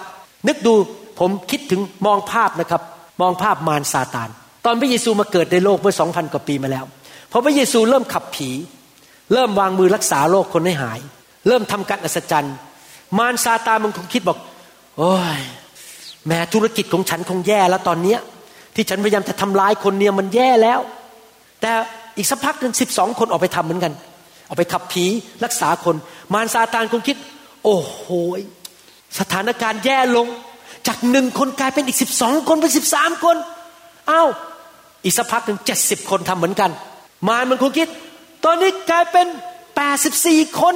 [0.48, 0.74] นึกดู
[1.20, 2.82] ผมคิดถึงมองภาพนะครับ
[3.22, 4.30] มองภาพมารซาตาน
[4.66, 6.86] ตอนพระเยซูมาเกิดในโลกเมื่อสองพันกว่าปีมาแล้ว
[7.32, 8.50] พอพระเยซูเริ่มขับผี
[9.34, 11.00] เริ่มวางมือรักษาโรคคนให้หาย
[11.48, 12.56] เริ่มทำการอัศจรรย์
[13.18, 14.38] มารซาตานมันคงคิดบอก
[14.98, 15.42] โอ้ย
[16.26, 18.20] แม้ธุรกิจของฉันคงแย่แล้วตอนเนี้ย
[18.76, 20.80] ที่ฉันพยายามจะทำร้ายคนเนี่ยมันแย่แล้ว
[21.62, 21.72] แต่
[22.18, 23.94] อีกสักพักหนึ่งสิบสองคนออกไปทำเหมือนกัน
[24.48, 25.06] ออกไปขับผี
[25.44, 25.96] รักษาคน
[26.34, 27.18] มารซาตานคงคิด
[27.64, 28.04] โอ้โห
[29.20, 30.28] สถานการณ์แย่ลง
[30.88, 33.38] จากหนึ่งคนกลายเป็นอีกสิบสองคนเป็นสิบสามคน
[34.12, 34.30] อ้าว
[35.04, 36.72] อีกสักพักหนึ่งเจ็ดสิบคนทำเหมือนกัน
[37.28, 37.88] มารมันคงคิด
[38.46, 39.28] ตอนนี้กลายเป็น
[39.76, 40.76] แปดสิบสี่คน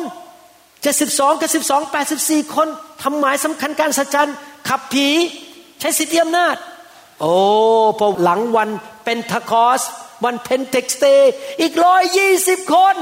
[0.81, 2.67] เจ็ดสิบสองกับสิบสองแปดสิบสี่คน
[3.03, 4.29] ทำหมายสำคัญการสัจจัน
[4.71, 5.07] ขับผี
[5.79, 6.55] ใช้สิทธิอำนาจ
[7.21, 7.35] โอ้
[7.99, 8.69] พอหลังวัน
[9.05, 9.81] เป็นทคอส
[10.23, 11.05] วันเพนเทคอสต์
[11.61, 12.95] อีกร้อยยี่สิบคน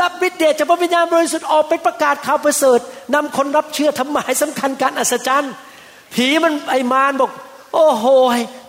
[0.00, 2.80] รับฤทธิ์เดชจากพระวิญญาณบริสุทธิ์ออกไปประกาศข่าวประเสริฐ
[3.14, 5.52] นำคนรับเชื่อทำหมายสำคัญการอัศจรรย์
[6.14, 7.30] ผีมันไอ้มารบอก
[7.74, 8.04] โอ้โห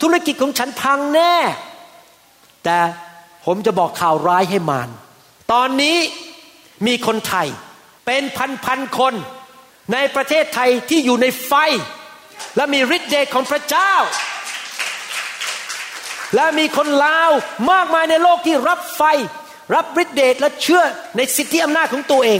[0.02, 1.36] ธุรกิจของฉันพังแน่
[2.64, 2.78] แต่
[3.46, 4.90] ผมจะบอกข่าวร้ายให้มาร
[5.52, 5.98] ตอนนี้
[6.88, 7.48] มีคนไทย
[8.06, 9.14] เป็นพันพันๆคน
[9.94, 11.54] ในประเทศไทยที่อยู่ในไฟ
[12.56, 13.94] และมีฤทธิ์เดชของพระเจ้า
[16.36, 17.32] และมีคนลาว
[17.72, 19.02] มากมายในโลกที่รับไฟ
[19.76, 20.84] รับฤทธิ์เดชและเชื่อ
[21.18, 22.40] ในสิทธิอำนาจของตัวเอง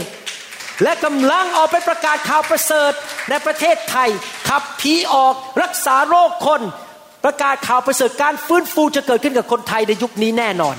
[0.82, 2.92] และกำลังออกไปประกาศข่าวประเสริฐ
[3.30, 4.10] ในประเทศไทย
[4.48, 6.60] ขับผีออกรักษาโรคคน
[7.24, 10.76] ประกาศข่าวประเสริฐการฟื้นฟูจะเกิดขึ้นกับคนไทยในยุคนี้แน่นอน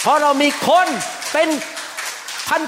[0.00, 0.86] เพราะเรามีคน
[1.32, 1.48] เป็น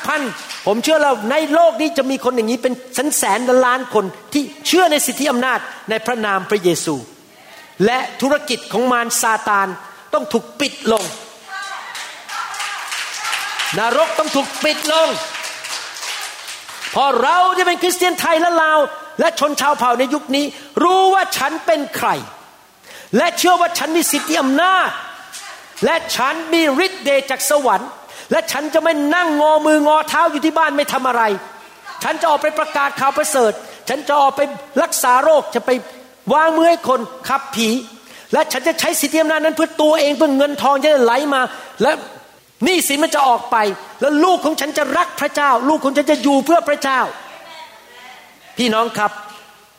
[0.07, 5.59] พันๆ ผมเชื่อเราในโลกนี้จะมีคนอย่างนี้เป็นแสนแสนล้านคนที่เชื่อในสิทธิอำนาจ
[5.91, 6.95] ในพระนามพระเยซู
[7.85, 9.69] และธุรกิจของมารซาตาน
[10.15, 11.05] ต้องถูกปิดลง
[13.79, 15.09] นรกต้องถูกปิดลง
[16.95, 18.79] พอเราที่เป็นคริสเตียนไทยและลาว
[19.21, 20.45] และชนชาวเผ่าในยุคนี้
[20.83, 22.09] รู้ว่าฉันเป็นใคร
[23.17, 24.89] และเชื่อว่าฉันมีสิทธิอำนาจ
[25.85, 27.91] และฉันมีฤทธิ์เดชจากสวรรค์
[28.33, 31.23] และฉันจะไม่นั่งงอมืองอเท้าอยู่ที่บ้านไม่ทำอะไร
[32.03, 33.53] ฉันจะออกไปประกาศข่าวประเสริฐ
[33.89, 34.41] ฉันจะออกไป
[34.83, 35.71] รักษาโรคจะไป
[36.35, 37.69] วางมือให้คนขับผี
[38.33, 41.41] และฉันจะใช้สิทธิอำนาจนั้นเพื่อตัวเองเพื่อเงินทองจะได้ไหลมา
[41.83, 41.93] และ
[42.67, 43.57] นี้สินมันจะออกไป
[44.01, 47.01] แล้วลูกของฉันจะรักพระเจ้า ลูกของฉันจะอยู่เพื่อพระเจ้า
[48.59, 49.13] พี่น้องครับ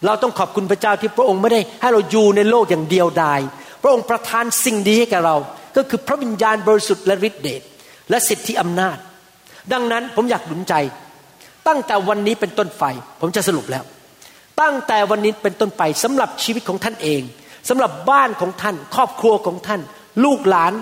[0.06, 3.40] เราต้องขอบคุณพระเจ้าที่พระองค์ไม่ได้ให้เราอยู่ในโลกอย่างเดียวดาย
[3.82, 5.36] พระองค์ประทานสิ่งดีให้แก่เรา
[5.76, 7.62] ก็คือพระวิญญาณบริสุทธิ์และฤทธิเดช
[8.10, 8.98] และสิทธิอำนาจ
[9.74, 10.74] ดังนั้นผมอยากหนุนใจ
[11.68, 12.86] ตั้งแต่วันนี้เป็นต้นไป
[13.22, 13.84] ผมจะสรุปแล้ว
[14.62, 17.22] ตั้งแต่วันนี้เป็นต้นไปสำหรับชีวิตของท่านเอง
[17.70, 19.82] สำหรับบ้านของท่าน ครอบครัวของท่าน
[20.24, 20.74] ลูกหลาน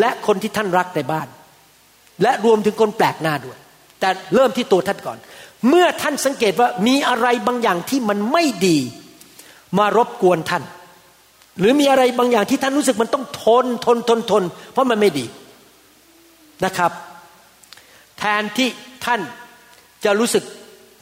[0.00, 1.28] และคนที่ท่านรักในบ้าน
[2.22, 3.58] และรวมถึงคนแปลกหน้าด้วย
[4.00, 5.18] แต่เริ่มที่ตัวท่านก่อน
[5.68, 8.78] เมื่อท่านสังเกตว่ามีอะไรบางอย่างที่มันไม่ดี
[9.78, 10.62] มารบกวนท่าน
[11.58, 15.26] หรือมีอะไรบางอย่างที่ท่านรู้สึกมันต้องทนทนทนทน เพราะมันไม่ดี
[16.64, 16.92] นะครับ
[18.18, 18.68] แทนที่
[19.04, 19.20] ท่าน
[20.04, 20.44] จะรู้สึก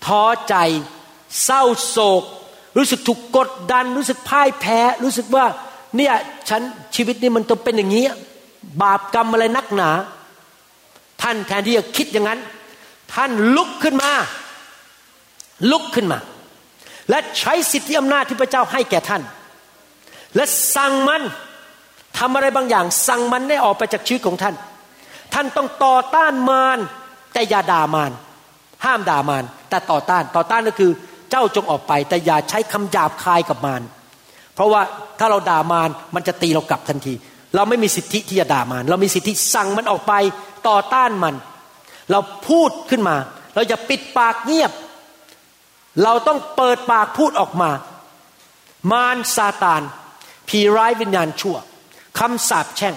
[0.07, 0.57] ท้อใจ
[1.44, 2.22] เศร้าโศก
[2.76, 5.44] รู้สึกถูกกดดัน รู้สึกพ่ายแพ้ รู้สึกว่า
[5.96, 6.14] เนี่ย
[6.48, 6.62] ฉัน
[6.94, 8.05] ชีวิตนี้มันต้องเป็นอย่างนี้
[8.82, 9.90] บาปกรรมอะไรนักหนา
[11.22, 12.40] ท่านแทนที่จะคิดอย่างนั้น
[13.14, 14.11] ท่านลุกขึ้นมา
[15.70, 16.18] ลุกขึ้นมา
[17.11, 19.22] และใช้สิทธิอำนาจที่พระเจ้าให้แก่ท่าน
[20.36, 20.44] และ
[20.76, 21.22] สั่งมัน
[22.18, 24.55] ทำอะไรบางอย่าง สั่งมันให้ออกไปจากชีวิตของท่าน
[25.35, 26.78] ท่านต้องต่อต้านมาร
[27.33, 28.12] แต่อย่าด่ามาร
[28.85, 30.91] ห้ามด่ามารแต่ต่อต้านต่อต้านก็คือ
[31.30, 33.83] เจ้าจงออกไป แต่อย่าใช้คำหยาบคายกับมาร
[34.55, 34.83] เพราะว่า
[35.18, 37.14] ถ้าเราด่ามารมันจะตีเรากลับทันที
[37.55, 40.12] เราไม่มีสิทธิที่จะด่ามารเรามีสิทธิสั่งมันออกไป
[40.68, 41.35] ต่อต้านมัน
[42.11, 43.16] เราพูดขึ้นมา
[43.55, 44.72] เราอย่าปิดปากเงียบ
[46.03, 47.70] เราต้องเปิดปากพูดออกมา
[48.93, 49.83] มารซาตาน
[50.49, 51.57] ผีร้ายวิญญาณชั่ว
[52.18, 52.95] คำสาปแช่ง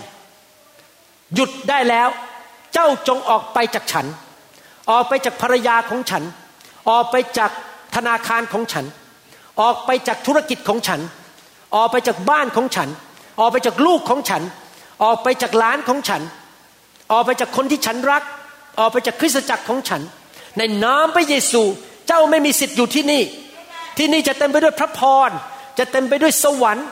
[1.36, 2.10] หยุดได้แล้ว
[2.74, 4.06] เจ้าจงออกไปจากฉัน
[4.92, 6.24] ออกไปจากภรรยาของฉัน
[6.90, 7.52] ออกไปจาก
[7.96, 8.86] ธนาคารของฉัน
[9.62, 11.00] ออกไปจากธุรกิจของฉัน
[11.76, 12.90] ออกไปจากบ้านของฉัน
[13.40, 14.42] ออกไปจากลูกของฉัน
[15.04, 16.22] ออกไปจากหลานของฉัน
[17.12, 18.24] ออกไปจากคนที่ฉันรัก
[18.80, 20.02] ออกไปจากคริสตจักรของฉัน
[20.58, 21.62] ในนามพระเยซู
[22.08, 23.24] เจ้าไม่มีสิทธิ์อยู่ที่นี่
[23.98, 25.30] ที่นี่จะเต็มไปด้วยพระพร
[25.80, 26.88] จะเต็มไปด้วยสวรรค์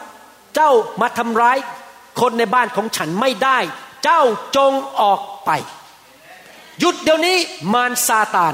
[0.56, 0.70] เจ้า
[1.02, 1.58] มาทำร้าย
[2.22, 3.60] คนในบ้านของฉันไม่ได้
[4.04, 4.22] เจ้า
[4.56, 5.52] จงออกไป
[6.80, 7.38] หยุดเดี๋ยวนี้
[7.74, 8.54] มารซาตาน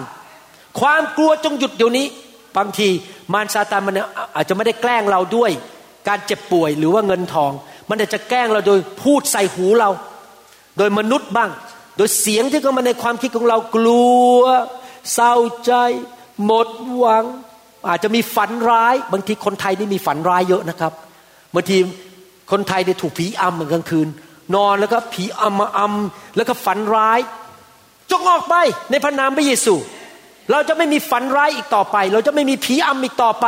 [0.80, 2.06] ความกลัวจงหยุดเดี๋ยวนี้
[2.58, 2.89] บางที
[3.34, 3.95] มารซาตานมัน
[4.36, 5.52] อาจจะไม่ได้แกล้งเราด้วย
[6.08, 7.52] การเจ็บป่วยหรือว่าเงินทอง
[7.89, 9.89] มันอาจจะแกล้งเราโดยพูดใส่หูเรา
[10.78, 11.50] โดยมนุษย์บ้าง
[11.97, 14.39] โดยเสียงที่เข้ามาในความคิดของเรากลัว
[15.14, 15.36] เศร้า
[15.66, 15.74] ใจ
[16.45, 17.26] หมดหวัง
[17.89, 20.93] อาจจะมีฝันร้าย บางทีคนไทยนี่มีฝันร้ายเยอะนะครับ
[21.56, 21.78] บางที
[22.52, 24.08] คนไทยได้ถูกผีอำเหมือนกลางคืน
[24.56, 27.20] นอนแล้วก็ผีอำมาอำแล้วก็ฝันร้าย
[28.12, 28.56] จงออกไป
[28.91, 29.76] ในพระนามพระเยซู
[30.52, 33.47] เราจะไม่มีฝันร้ายอีกต่อไป เราจะไม่มีผีอำอีกต่อไป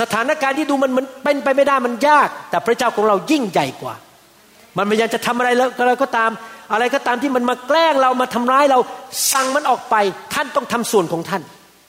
[0.00, 3.94] สถานการณ์ที่ดูมันมันเป็นไปไม่ได้มันยาก แต่พระเจ้าของเรายิ่งใหญ่กว่า
[4.76, 6.30] มันพยายามจะทำอะไรแล้วอะไรก็ตาม
[6.72, 8.78] อะไรก็ตามที่มันมาแกล้งเรามาทำร้ายเรา
[9.32, 9.94] สั่งมันออกไป
[10.34, 11.42] ท่านต้องทำส่วนของท่าน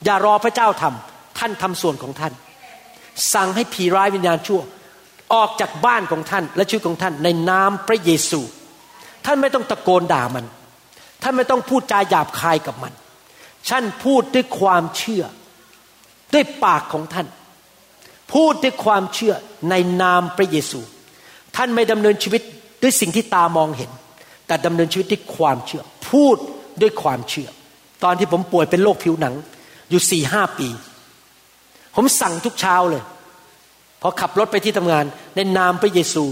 [0.05, 2.33] อย่ารอพระเจ้าทำท่านทำส่วนของท่าน
[3.33, 4.61] สั่งให้ผีร้ายวิญญาณชั่ว
[5.33, 8.41] ออกจากบ้านของท่านและชีวิตของท่านในนามพระเยซู
[9.25, 10.45] ท่านไม่ต้องตะโกนด่ามัน
[11.21, 12.93] ท่านไม่ต้องพูดจาหยาบคายกับมัน
[13.69, 15.23] ท่านพูดด้วยความเชื่อ
[16.33, 17.27] ด้วยปากของท่าน
[18.33, 19.33] พูดด้วยความเชื่อ
[19.69, 20.79] ในนามพระเยซู
[21.55, 22.41] ท่านไม่ดำเนินชีวิต
[22.81, 23.91] ด้วยสิ่งที่ตามองเห็น
[24.47, 26.37] แต่ดำเนินชีวิตด้วยความเชื่อ พูด
[26.81, 27.49] ด้วยความเชื่อ
[28.03, 29.35] ตอนที่ผมป่วยเป็นโรคผิวหนัง
[29.89, 30.67] อยู่สี่ห้าปี
[31.95, 33.03] ผมสั่งทุกเช้าเลย
[34.01, 36.25] พอขับรถไปที่ทำงาน ในนามพระเยซู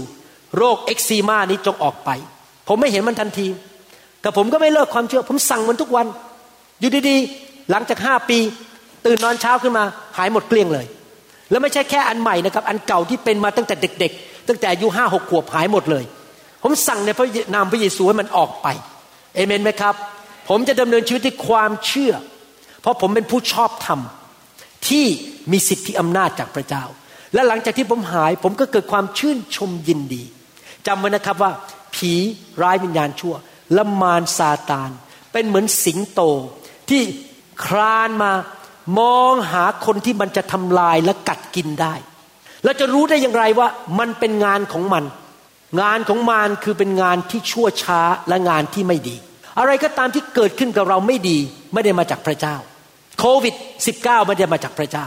[0.56, 2.10] โรคเอ็กซีมานี้จงออกไป
[2.68, 3.46] ผมไม่เห็นมันทันที
[4.20, 6.06] แต่ผมก็ไม่เลิกความเชื่อ ผมสั่งมันทุกวัน
[6.80, 8.38] อยู่ดีๆ หลังจากห้าปี
[9.06, 9.84] ตื่นนอนเช้าขึ้นมา
[10.16, 10.86] หายหมดเกลี้ยงเลย
[11.50, 16.04] แล้วไม่ใช่แค่อันใหม่นะครับ อันเก่าที่เป็นมาตั้งแต่เด็ก ๆ ตั้งแต่อายุห้าหกขวบหายหมดเลย
[16.62, 18.66] ผมสั่งในพระนามพระเยซูให้มันออกไป
[19.34, 19.94] เอเมนไหมครับ
[20.48, 22.12] ผมจะดำเนินชีวิตด้วยความเชื่อ
[22.80, 24.00] เพราะผมเป็นผู้ชอบธรรม
[24.88, 25.04] ที่
[25.52, 26.84] มีสิทธิอำนาจจากพระเจ้า
[27.34, 30.22] และหลังจากที่ผมหายผมก็เกิดความชื่นชมยินดี
[30.86, 31.52] จำไว้นะครับว่า
[31.94, 32.12] ผี
[32.62, 33.34] ร้ายวิญญาณชั่ว
[33.76, 34.90] ละมารซาตาน
[35.32, 36.20] เป็นเหมือนสิงโต
[36.88, 37.02] ที่
[37.64, 38.32] คลานมา
[38.98, 41.94] มองหาคนที่มันจะทำลายและกัดกินได้
[42.64, 43.68] เราจะรู้ได้อย่างไรว่า
[43.98, 45.04] มันเป็นงานของมัน
[45.80, 49.16] งานของมารคือเป็นงานที่ชั่วช้าและงานที่ไม่ดี
[49.58, 51.38] อะไรก็ตามที่เกิดขึ้นกับเราไม่ดี
[51.72, 52.56] ไม่ได้มาจากพระเจ้า
[53.18, 53.54] โควิด
[53.90, 55.06] -19 ไม่ได้มาจากพระเจ้า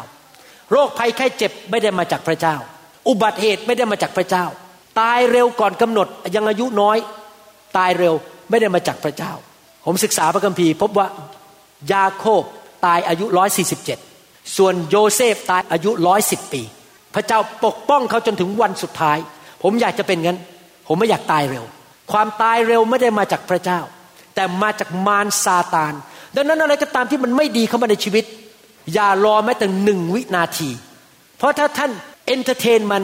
[0.71, 2.55] โรคภัยไข้เจ็บไม่ได้มาจากพระเจ้า
[3.07, 4.45] อุบัติเหตุไม่ได้มาจากพระเจ้า
[4.99, 6.97] ตายเร็วก่อนกำหนดยังอายุน้อย
[7.77, 8.13] ตายเร็ว
[8.49, 9.31] ไม่ได้มาจากพระเจ้า
[9.85, 11.07] ผมศึกษาพระคัมภีร์ พบว่า
[11.93, 12.43] ยาโคบ
[12.85, 13.99] ตายอายุร้อยสี่สิบเจ็ด
[14.57, 16.61] ส่วนโยเซฟตายอายุร้อยสิบปี
[17.15, 19.17] พระเจ้าปกป้องเขาจนถึงวันสุดท้าย
[19.63, 20.39] ผมอยากจะเป็นงั้น
[20.87, 21.63] ผมไม่อยากตายเร็ว
[22.11, 23.79] ความตายเร็วไม่ได้มาจากพระเจ้า
[24.35, 25.93] แต่มาจากมารซาตาน
[26.35, 28.25] ดังนั้นอะไรก็ตามที่มันไม่ดีเข้ามาในชีวิต
[28.93, 30.69] อย่ารอแม้แต่หนึ่งวินาที
[31.37, 31.91] เพราะถ้าท่าน
[32.27, 33.01] entertain มัน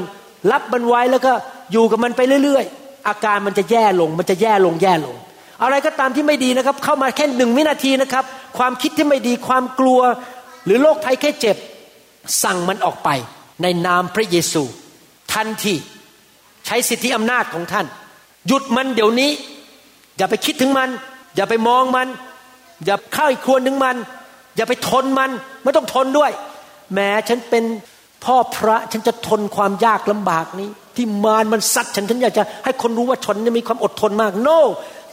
[0.52, 1.34] รับมันไว้แล้วก็
[1.72, 5.16] อยู่กับมันไปเรื่อยๆ อาการมันจะแย่ลง มันจะแย่ลงแย่ลง
[5.64, 8.26] อะไรก็ตามที่ไม่ดีนะครับ เข้ามาแค่หนึ่งวินาทีนะครับ
[8.58, 10.02] ความคิดที่ไม่ดีความกลัว
[10.66, 11.58] หรือโรคภัยไข้เจ็บ
[12.44, 13.10] สั่งมันออกไป
[13.62, 14.64] ในนามพระเยซู
[15.34, 15.76] ทันที
[16.66, 17.86] ใช้สิทธิอำนาจของท่าน
[18.48, 19.32] หยุดมันเดี๋ยวนี้
[20.18, 20.90] อย่าไปคิดถึงมัน
[21.36, 22.08] อย่าไปมองมัน
[22.86, 23.96] อย่าเข้าอีกครวญถึงมัน
[24.58, 25.30] อย่าไปทนมัน
[25.64, 26.32] ไม่ต้องทนด้วย
[26.94, 27.64] แม้ฉันเป็น
[28.26, 34.60] พ่อพระฉันจะทนความยากลำบากนี้ ที่มารมันซัดฉันฉันอยากจะให้คนรู้ว่าฉันมีความอดทนมากโน no!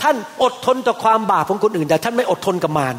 [0.03, 2.95] ท่านอดทนต่อความบาปของคนอื่น แต่ท่านไม่อดทนกับมาร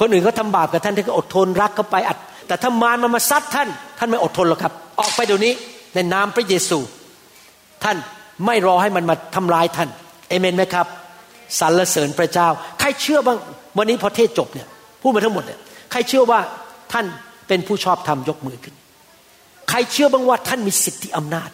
[0.00, 3.68] คนอื่นเขาทาบาปกับท่านท่านก็อดทนรักเขาไปอัด แต่ถ้ามารมันมาซัดท่าน
[3.98, 5.52] ท่านไม่อดทนหรอกครับ ออกไปเดี๋ยวนี้
[5.94, 6.78] ในนามพระเยซู
[7.84, 7.96] ท่าน
[8.46, 9.88] ไม่รอให้มันมาทำร้ายท่าน
[10.28, 10.86] เอเมนไหมครับ
[11.60, 12.48] สรรเสริญพระเจ้า
[12.80, 13.38] ใครเชื่อบ้าง
[13.78, 14.68] วันนี้พอเทศจบเนี่ย
[15.00, 16.40] พูดมาทั้งหมดเนี่ยใครเชื่อว่า
[16.92, 17.06] ท่าน
[17.48, 18.74] เป็นผู้ชอบธรรมยกมือขึ้น
[19.70, 21.50] ใครเชื่อบ้างว่าท่านมีสิทธิอำนาจ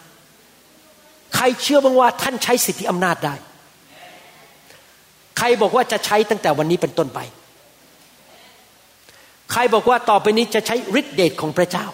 [1.35, 3.35] ใครเชื่อบ้างว่าท่านใช้สิทธิอำนาจได้
[5.37, 7.19] ใครบอกว่าจะใช้ตั้งแต่วันนี้เป็นต้นไป
[9.51, 11.85] ใครบอกว่าต่อไปนี้จะใช้ฤทธิเดชของพระเจ้า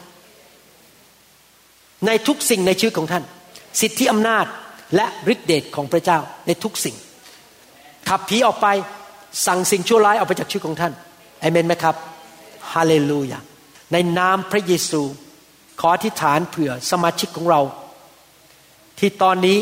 [2.07, 3.23] ในทุกสิ่งในชีวิตของท่าน
[3.81, 4.45] สิทธิอำนาจ
[4.95, 6.95] และฤทธิเดชของพระเจ้าในทุกสิ่ง
[8.09, 8.67] ขับผีออกไป
[9.47, 10.93] สั่งสิ่งชั่วร้ายออกไปจากชีวิตของท่าน
[11.43, 11.95] เอเมนไหมครับ
[12.71, 13.39] ฮาเลลูยา
[13.91, 15.01] ในนามพระเยซู
[15.79, 17.61] ขออธิษฐานเผื่อสมาชิกของเรา
[18.99, 19.57] ที่ตอนนี้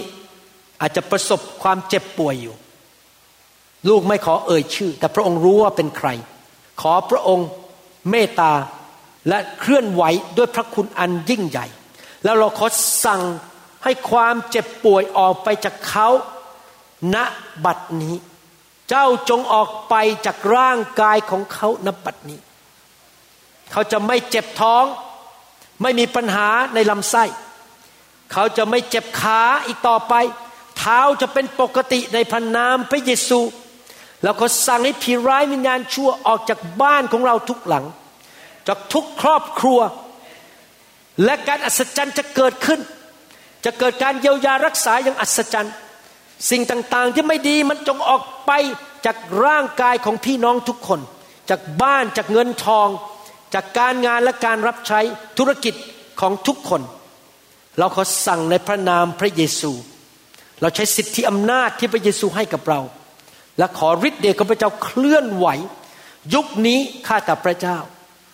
[0.81, 2.55] อาจจะประสบความเจ็บป่วยอยู่
[3.89, 6.09] ลูกไม่ขอเอ่ยชื่อ แต่พระองค์รู้ว่าเป็นใคร
[6.81, 7.47] ขอพระองค์
[8.09, 8.51] เมตตา
[9.29, 10.03] และเคลื่อนไหว
[10.37, 11.67] ด้วยพระคุณอันยิ่งใหญ่
[12.23, 12.67] แล้วเราขอ
[13.05, 13.21] สั่ง
[13.83, 16.07] ให้ความเจ็บป่วยออกไปจากเขา
[17.15, 17.17] ณ
[17.65, 18.15] บัดนี้
[18.91, 22.39] เจ้าจงออกไปจากร่างกายของเขาณบัดนี้
[23.71, 24.85] เขาจะไม่เจ็บท้อง
[25.81, 27.23] ไม่มีปัญหาในลำไส้
[28.31, 30.13] เขาจะไม่เจ็บขาอีกต่อไป
[30.77, 33.39] เท้าจะเป็นปกติในพระนามพระเยซู
[34.23, 37.85] แล้วก็สั่งให้ผีร้ายวิญญาณชั่วออกจากบ้านของเราทุกหลัง
[38.67, 39.79] จากทุกครอบครัว
[41.23, 42.79] และการอัศจรรย์จะเกิดขึ้น
[43.65, 45.73] จะเกิดการเยียวยารักษาอย่างอัศจรรย์
[46.49, 48.51] สิ่งต่างๆที่ไม่ดีมันจงออกไป
[49.05, 50.99] จากร่างกายของพี่น้องทุกคน
[51.49, 52.87] จากบ้านจากเงินทอง
[53.53, 54.99] จากการงานและการรับใช้
[55.37, 55.73] ธุรกิจ
[56.21, 56.81] ของทุกคน
[57.79, 59.71] เราขอสั่งในพระนามพระเยซู
[60.61, 62.81] เราใช้สิทธิอำนาจที่พระเยซูให้กับเรา
[63.57, 65.47] และขอฤทธิ์เดชของพระเจ้าเคลื่อนไหว
[66.33, 67.77] ยุคนี้ข้าแต่พระเจ้า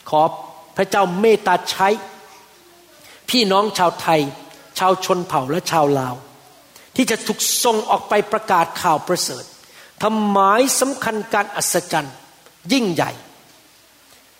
[0.09, 0.21] ขอ
[0.77, 1.87] พระเจ้าเมตตาใช้
[3.29, 4.21] พี่น้องชาวไทย
[4.79, 6.15] ชาวชนเผ่าและชาวลาว
[6.97, 9.43] ที่จะถูกส่งออกไปประกาศข่าวประเสริฐ
[10.03, 12.15] ทำหมายสำคัญการอัศจรรย์
[12.73, 13.11] ยิ่งใหญ่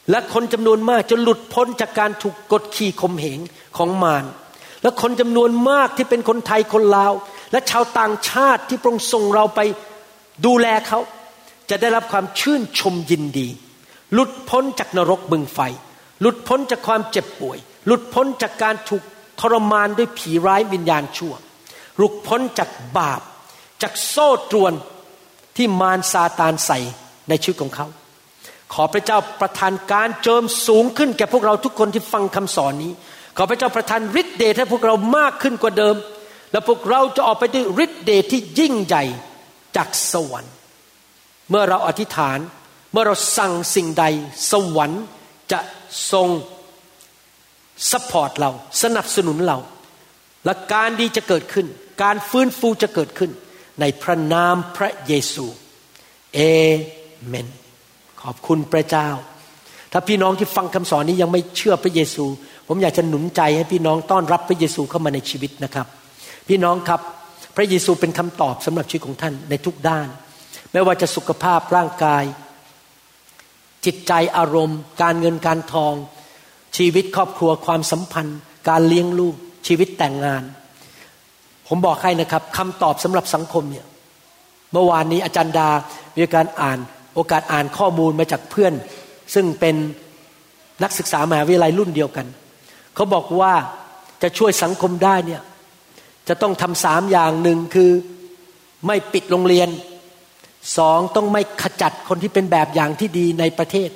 [0.10, 3.40] และคนจำนวนมากจะหลุดพ้นจากการถูกกดขี่ข่มเหง
[3.78, 4.26] ของมาร
[4.82, 7.14] และคนจำนวนมากที่เป็นคนไทยคนลาว
[7.52, 9.60] และชาวต่างชาติที่พระองค์ส่งเราไป
[10.46, 11.00] ดูแลเขา
[11.70, 13.48] จะได้รับความชื่นชมยินดี
[14.14, 15.60] หลุดพ้นจากนรกบึงไฟ
[16.22, 19.04] หลุดพ้นจากความเจ็บป่วย หลุดพ้นจากการถูก
[19.40, 21.34] ทรมานด้วยผีร้ายวิญญาณชั่ว
[21.98, 23.22] หลุดพ้นจากบาป
[23.82, 24.74] จากโซ่ตรวน
[25.58, 26.80] ที่มารซาตานใส่
[27.30, 27.88] ในชีวิตของเขา
[28.74, 32.92] ขอพระเจ้าประทานการเจิมสูงขึ้นแก่พวกเราทุกคนที่ฟังคำสอนนี้
[33.38, 35.96] ขอพระเจ้าประทานฤทธิเดชให้พวกเรามากขึ้นกว่าเดิม
[36.52, 39.04] และพวกเราจะออกไปด้วยฤทธิเดชที่ยิ่งใหญ่
[39.76, 40.54] จากสวรรค์
[41.50, 42.40] เมื่อเราอธิษฐาน
[42.92, 44.06] เมื่อเราสั่งสิ่งใด
[44.52, 45.04] สวรรค์
[45.52, 45.60] จะ
[46.12, 46.30] ทรง
[47.92, 49.58] support เรา สนับสนุนเรา
[50.46, 51.68] และการดีจะเกิดขึ้น
[52.04, 53.32] การฟื้นฟูจะเกิดขึ้น
[53.82, 55.46] ในพระนามพระเยซู
[56.36, 56.40] อา
[57.28, 57.48] เมน
[58.22, 59.10] ขอบคุณพระเจ้า
[59.92, 62.26] ถ้าพี่น้องที่ฟังคำสอนนี้ยังไม่เชื่อพระเยซู
[62.68, 65.88] ผมอยากจะหนุนใจให้พี่น้องต้อนรับพระเยซูเข้ามาในชีวิตนะครับ
[66.48, 67.02] พี่น้องครับ
[67.56, 70.08] พระเยซูเป็นคำตอบสำหรับชีวิตของท่านในทุกด้าน
[70.72, 72.24] ไม่ว่าจะสุขภาพร่างกาย
[73.86, 75.94] จิตใจอารมณ์ การเงินการทอง
[76.78, 78.40] ชีวิตครอบครัวความสัมพันธ์
[78.70, 79.36] การเลี้ยงลูก
[79.68, 80.44] ชีวิตแต่งงาน
[81.68, 83.86] ผมบอกให้นะครับคำตอบสำหรับสังคมเนี่ย
[84.72, 85.70] เมื่อวานนี้อาจารย์ดา
[86.16, 86.80] มีการอ่าน
[87.14, 88.74] โอกาสอ่านข้อมูลมาจากเพื่อน
[89.34, 89.76] ซึ่งเป็น
[90.84, 92.28] นักศึกษามหาวิทยาลัยรุ่นเดียวกัน
[92.96, 93.54] เขาบอกว่า
[94.24, 95.42] จะช่วยสังคมได้เนี่ย
[96.28, 97.92] จะต้องทำสามอย่างหนึ่งคือ
[98.88, 99.70] ไม่ปิดโรงเรียน
[100.78, 103.90] สองต้องไม่ขจัดคนที่เป็นแบบอย่างที่ดีในประเทศ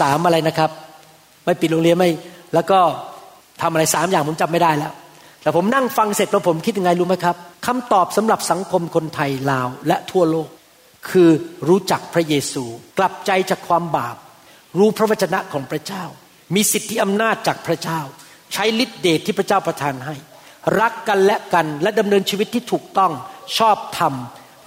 [0.00, 0.70] สามอะไรนะครับ
[1.44, 2.10] ไม่ปิดโรงเรียนไม่
[2.54, 2.78] แล้วก็
[3.62, 4.92] ทำอะไรสามอย่างผมจำไม่ได้แล้ว
[5.46, 7.36] แต่ผมนั่งฟังเสร็จแล้วผมคิดยังไงรู้ไหมครับ
[7.66, 10.48] คำตอบสำหรับสังคมคนไทยลาวและทั่วโลก
[11.10, 11.30] คือ
[11.68, 12.64] รู้จักพระเยซู
[12.98, 14.16] กลับใจจากความบาป
[14.78, 16.04] รู้พระวจนะของพระเจ้า
[16.54, 18.00] มีสิทธิอำนาจจากพระเจ้า
[18.52, 20.14] ใช้ฤทธิเดชที่พระเจ้าประทานให้
[20.80, 23.12] รักกันและกันและดำเนินชีวิตที่ถูกต้อง
[23.58, 24.14] ชอบธรรม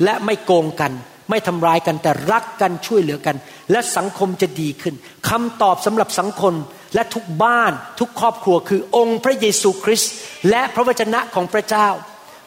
[0.03, 0.91] และไม่โกงกัน
[1.29, 3.35] ไม่ทำร้ายกันแต่รักกันช่วยเหลือกัน
[3.71, 4.95] และสังคมจะดีขึ้น
[5.29, 6.53] คำตอบสำหรับสังคม
[6.93, 10.11] และทุกบ้านทุกครอบครัวคือองค์พระเยซูคริสต์
[10.49, 11.87] และพระวจนะของพระเจ้า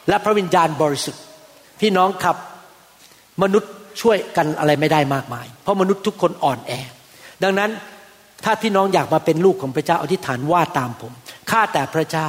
[0.09, 1.21] และพระวิญญาณบริสุทธิ์
[1.79, 2.37] พี่น้องครับ
[3.43, 3.71] มนุษย์
[4.01, 6.71] ช่วยกันอะไรไม่ได้มากมาย เพราะมนุษย์ทุกคนอ่อนแอ
[7.43, 7.71] ดังนั้น
[8.43, 11.11] ถ้าพี่น้องอยากมาเป็นลูกของพระเจ้าอธิษฐานว่าตามผม
[11.51, 12.27] ข้าแต่พระเจ้า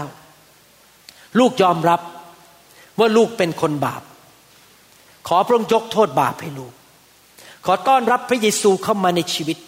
[1.39, 2.01] ลูกยอมรับ
[2.99, 4.03] ว่าลูกเป็นคนบาป
[5.29, 6.73] ขอพระองค์ยกโทษบาปให้ลูก
[7.67, 9.59] ขอต้อนรับพระเยซูเข้ามาในชีวิต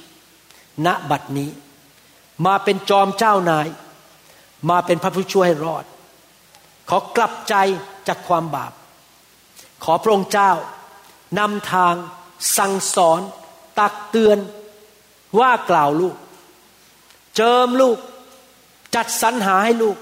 [0.87, 1.49] ณบัดนี้
[2.47, 3.69] มาเป็นจอมเจ้านาย
[4.71, 5.85] มาเป็นพระผู้ช่วยให้รอด
[6.89, 7.55] ขอกลับใจ
[8.09, 8.73] จากความบาป
[9.85, 10.53] ขอพระองค์เจ้า
[11.39, 11.95] นำทาง
[12.57, 13.21] สั่งสอน
[13.79, 14.39] ตักเตือน
[15.39, 16.17] ว่ากล่าวลูก
[17.37, 17.99] เจิมลูก
[18.95, 19.97] จัดสรรหาให้ลูก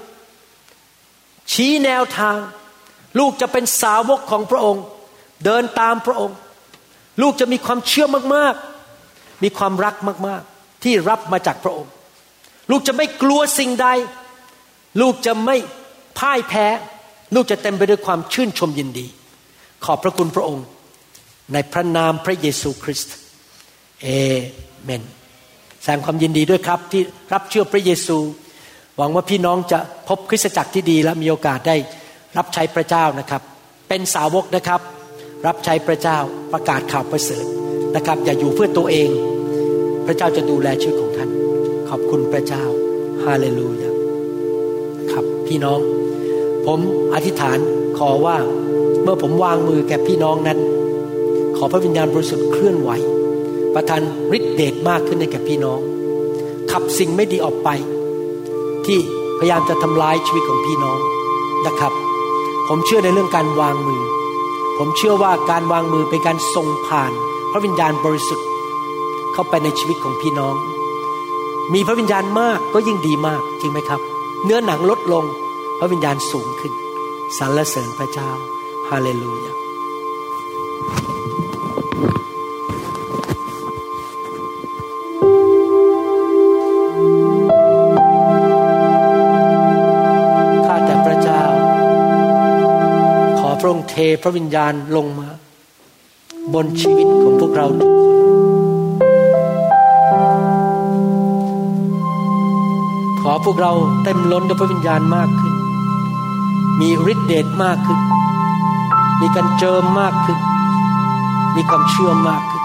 [1.51, 2.37] ชี้แนวทาง
[3.19, 4.83] ลูกจะเป็นสาวกของพระองค์
[5.45, 6.37] เดินตามพระองค์
[7.21, 9.95] ลูกจะมีความเชื่อมากๆ มีความรัก
[10.27, 11.91] มากๆ ที่รับมาจากพระองค์
[12.71, 13.87] ลูกจะไม่กลัวสิ่งใด
[15.01, 15.55] ลูกจะไม่
[16.19, 16.67] พ่ายแพ้
[17.35, 19.07] ลูกจะเต็มไปด้วยความชื่นชมยินดี
[19.85, 20.65] ขอบพระคุณพระองค์
[21.53, 23.15] ในพระนามพระเยซูคริสต์
[24.01, 24.07] เอ
[24.83, 25.03] เมน
[25.81, 27.01] แสดงความยินดีด้วยครับที่
[27.33, 28.17] รับเชื่อพระเยซู
[28.97, 31.75] หวังว่าพี่น้องจะพบคริสตจักรที่ดีและมีโอกาสได้
[32.37, 33.41] รับใช้พระเจ้านะครับ
[33.89, 34.81] เป็นสาวกนะครับ
[35.47, 36.17] รับใช้พระเจ้า
[36.53, 37.45] ประกาศข่าวประเสริฐ
[37.95, 39.09] นะครับ อย่าอยู่เพื่อตัวเอง
[40.05, 41.44] พระเจ้าจะดูแลชีวิตของท่าน
[41.89, 42.63] ขอบคุณพระเจ้า
[43.23, 43.91] ฮาเลลูยา
[45.11, 45.79] ครับพี่น้อง
[46.65, 46.79] ผม
[47.13, 47.59] อธิษฐาน
[47.97, 48.37] ขอว่า
[49.03, 50.59] เมื่อผมวางมือแก่พี่น้องนั้น
[51.57, 52.91] ขอพระวิญญาณบริสุทธิ์เคลื่อนไหว
[53.75, 54.01] ประทาน
[54.37, 55.79] ฤทธิเดชมากขึ้นในแก่พี่น้อง
[56.71, 57.69] ขับสิ่งไม่ดีออกไป
[58.85, 58.99] ที่
[59.39, 60.99] พยายามจะทำลายชีวิตของพี่น้อง
[61.65, 61.93] นะครับ
[62.67, 64.03] ผมเชื่อในเรื่องการวางมือ
[64.77, 67.11] ผมเชื่อว่าการวางมือเป็นการส่งผ่าน
[67.51, 68.47] พระวิญญาณบริสุทธิ์
[69.33, 70.55] เข้าไปในชีวิตของพี่น้อง
[71.73, 74.01] มีพระวิญญาณมากก็ยิ่งดีมากจริงไหมครับ
[74.43, 75.25] เนื้อหนังลดลง
[75.79, 76.73] พระวิญญาณสูงขึ้น
[77.37, 78.29] สรรเสริญพระเจ้า
[78.89, 79.53] ฮาเลลูยา
[90.65, 91.43] ข้าแต่พระเจ้า
[93.39, 95.29] ขอพระองค์เทพระวิญญาณลงมา
[96.53, 98.14] บนชีวิตของพวกเราทุกคน
[103.27, 103.73] ขอพวกเรา
[104.03, 105.53] เต็มล้นด้วยพระวิญญาณมากขึ้น
[106.79, 107.99] มีฤทธิเดชมากขึ้น
[109.21, 110.39] มีการเจิมมากขึ้น
[111.55, 112.63] มีความเชื่อมากขึ้น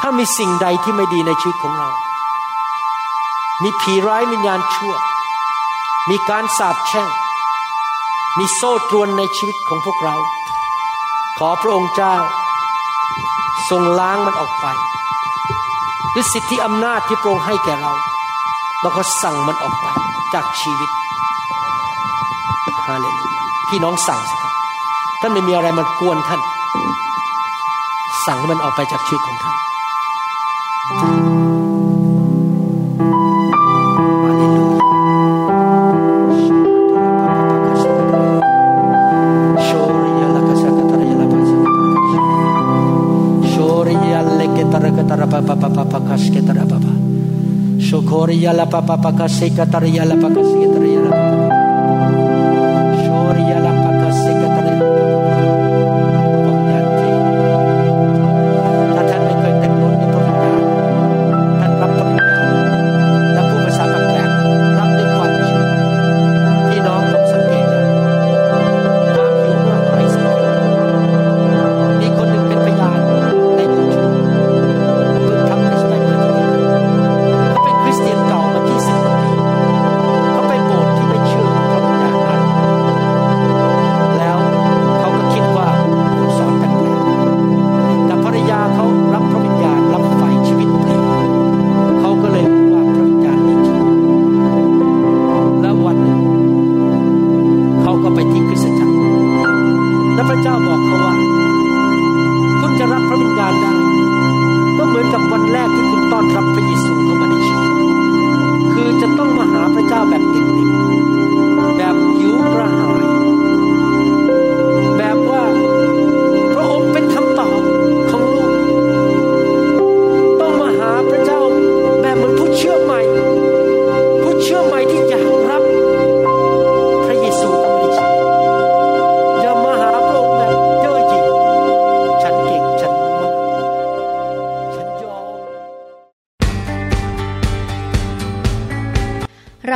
[0.00, 1.88] ถ้ามีสิ่งใดที่ไม่ดีในชีวิตของเรา
[3.62, 4.94] มีผีร้ายวิญญาณชั่ว
[6.10, 7.08] มีการสาปแช่ง
[8.38, 10.16] มีโซ่ตรวนในชีวิตของพวกเรา
[11.38, 12.16] ขอพระองค์เจ้า
[13.68, 14.66] ทรงล้างมันออกไป
[16.14, 17.94] ด้วยสิทธิอำนาจที่พระองค์ให้แก่เรา
[18.82, 19.86] แล้วก็สั่งมันออกไป
[20.34, 20.90] จากชีวิต
[22.86, 24.52] ฮาเลลูยาพี่น้องสั่งสิครับ
[25.20, 26.40] ท่านไม่มีอะไรมากวนท่าน
[28.26, 31.21] สั่งให้มันออกไปจากชีวิตของท่าน
[48.42, 50.66] tariyala papapakase, catariyala pakase,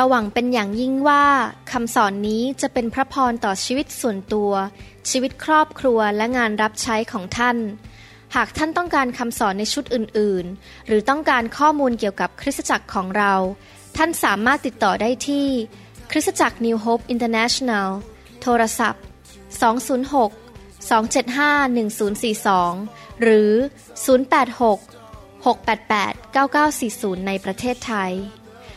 [0.09, 1.25] หวังเป็นอย่างยิ่งว่า
[1.73, 4.53] คำสอนนี้จะเป็นพระพรต่อชีวิตส่วนตัว
[5.11, 7.57] ชีวิตครอบครัวและงานรับใช้ของท่าน
[8.35, 13.35] หากท่านต้องการคำสอนในชุดอื่นๆ หรือต้องการข้อมูลเกี่ยวกับคริสตจักรของเรา
[13.97, 15.47] ท่านสามารถติดต่อได้ที่
[16.11, 17.89] คริสตจักร New Hope International
[18.43, 19.03] โทรศัพท์
[19.71, 21.77] 206 275
[22.77, 23.51] 1042 หรือ
[24.15, 28.13] 086 688 9940 ในประเทศไทย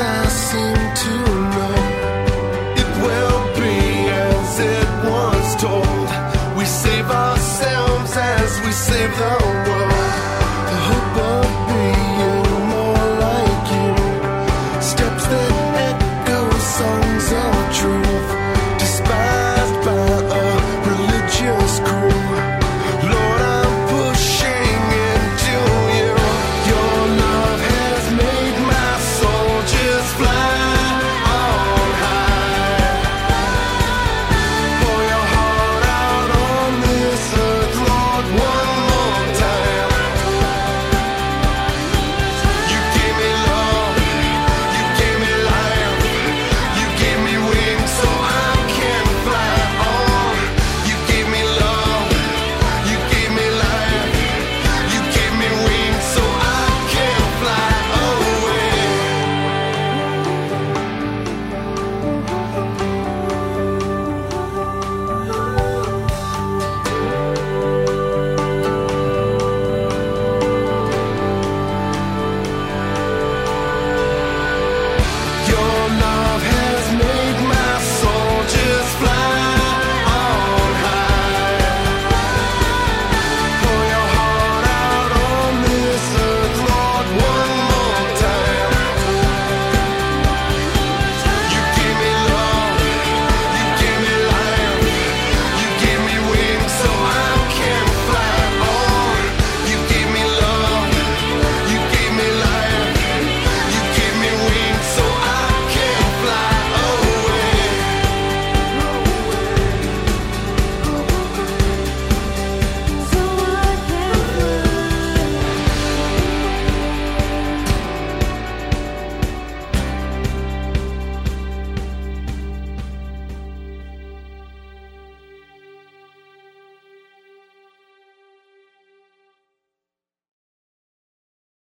[0.00, 0.28] I